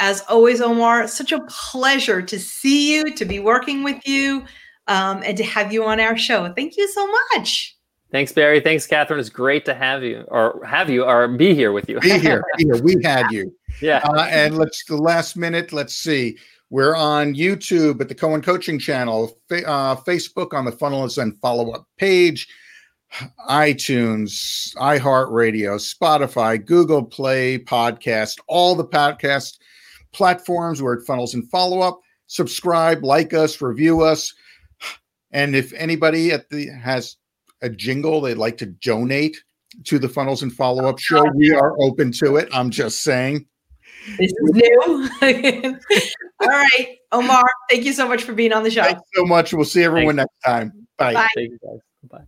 [0.00, 4.44] As always, Omar, such a pleasure to see you, to be working with you,
[4.88, 6.50] um, and to have you on our show.
[6.54, 7.76] Thank you so much.
[8.12, 8.60] Thanks, Barry.
[8.60, 9.18] Thanks, Catherine.
[9.18, 11.98] It's great to have you, or have you, or be here with you.
[12.00, 12.44] be here.
[12.58, 12.82] Be here.
[12.82, 13.56] We had you.
[13.80, 14.02] Yeah.
[14.04, 15.72] Uh, and let's the last minute.
[15.72, 16.36] Let's see.
[16.68, 21.72] We're on YouTube at the Cohen Coaching Channel, uh, Facebook on the Funnels and Follow
[21.72, 22.48] Up page,
[23.48, 29.58] iTunes, iHeartRadio, Spotify, Google Play Podcast, all the podcast
[30.12, 30.82] platforms.
[30.82, 31.98] We're at Funnels and Follow Up.
[32.26, 34.34] Subscribe, like us, review us,
[35.30, 37.16] and if anybody at the has
[37.62, 39.42] a jingle they'd like to donate
[39.84, 42.48] to the funnels and follow up oh, show, we are open to it.
[42.52, 43.46] I'm just saying.
[44.18, 45.08] This is new.
[46.40, 48.82] All right, Omar, thank you so much for being on the show.
[48.82, 49.52] Thanks so much.
[49.52, 50.32] We'll see everyone Thanks.
[50.44, 50.86] next time.
[50.98, 51.14] Bye.
[51.14, 51.28] Bye.
[51.34, 51.80] Thank you guys.
[52.10, 52.24] Bye.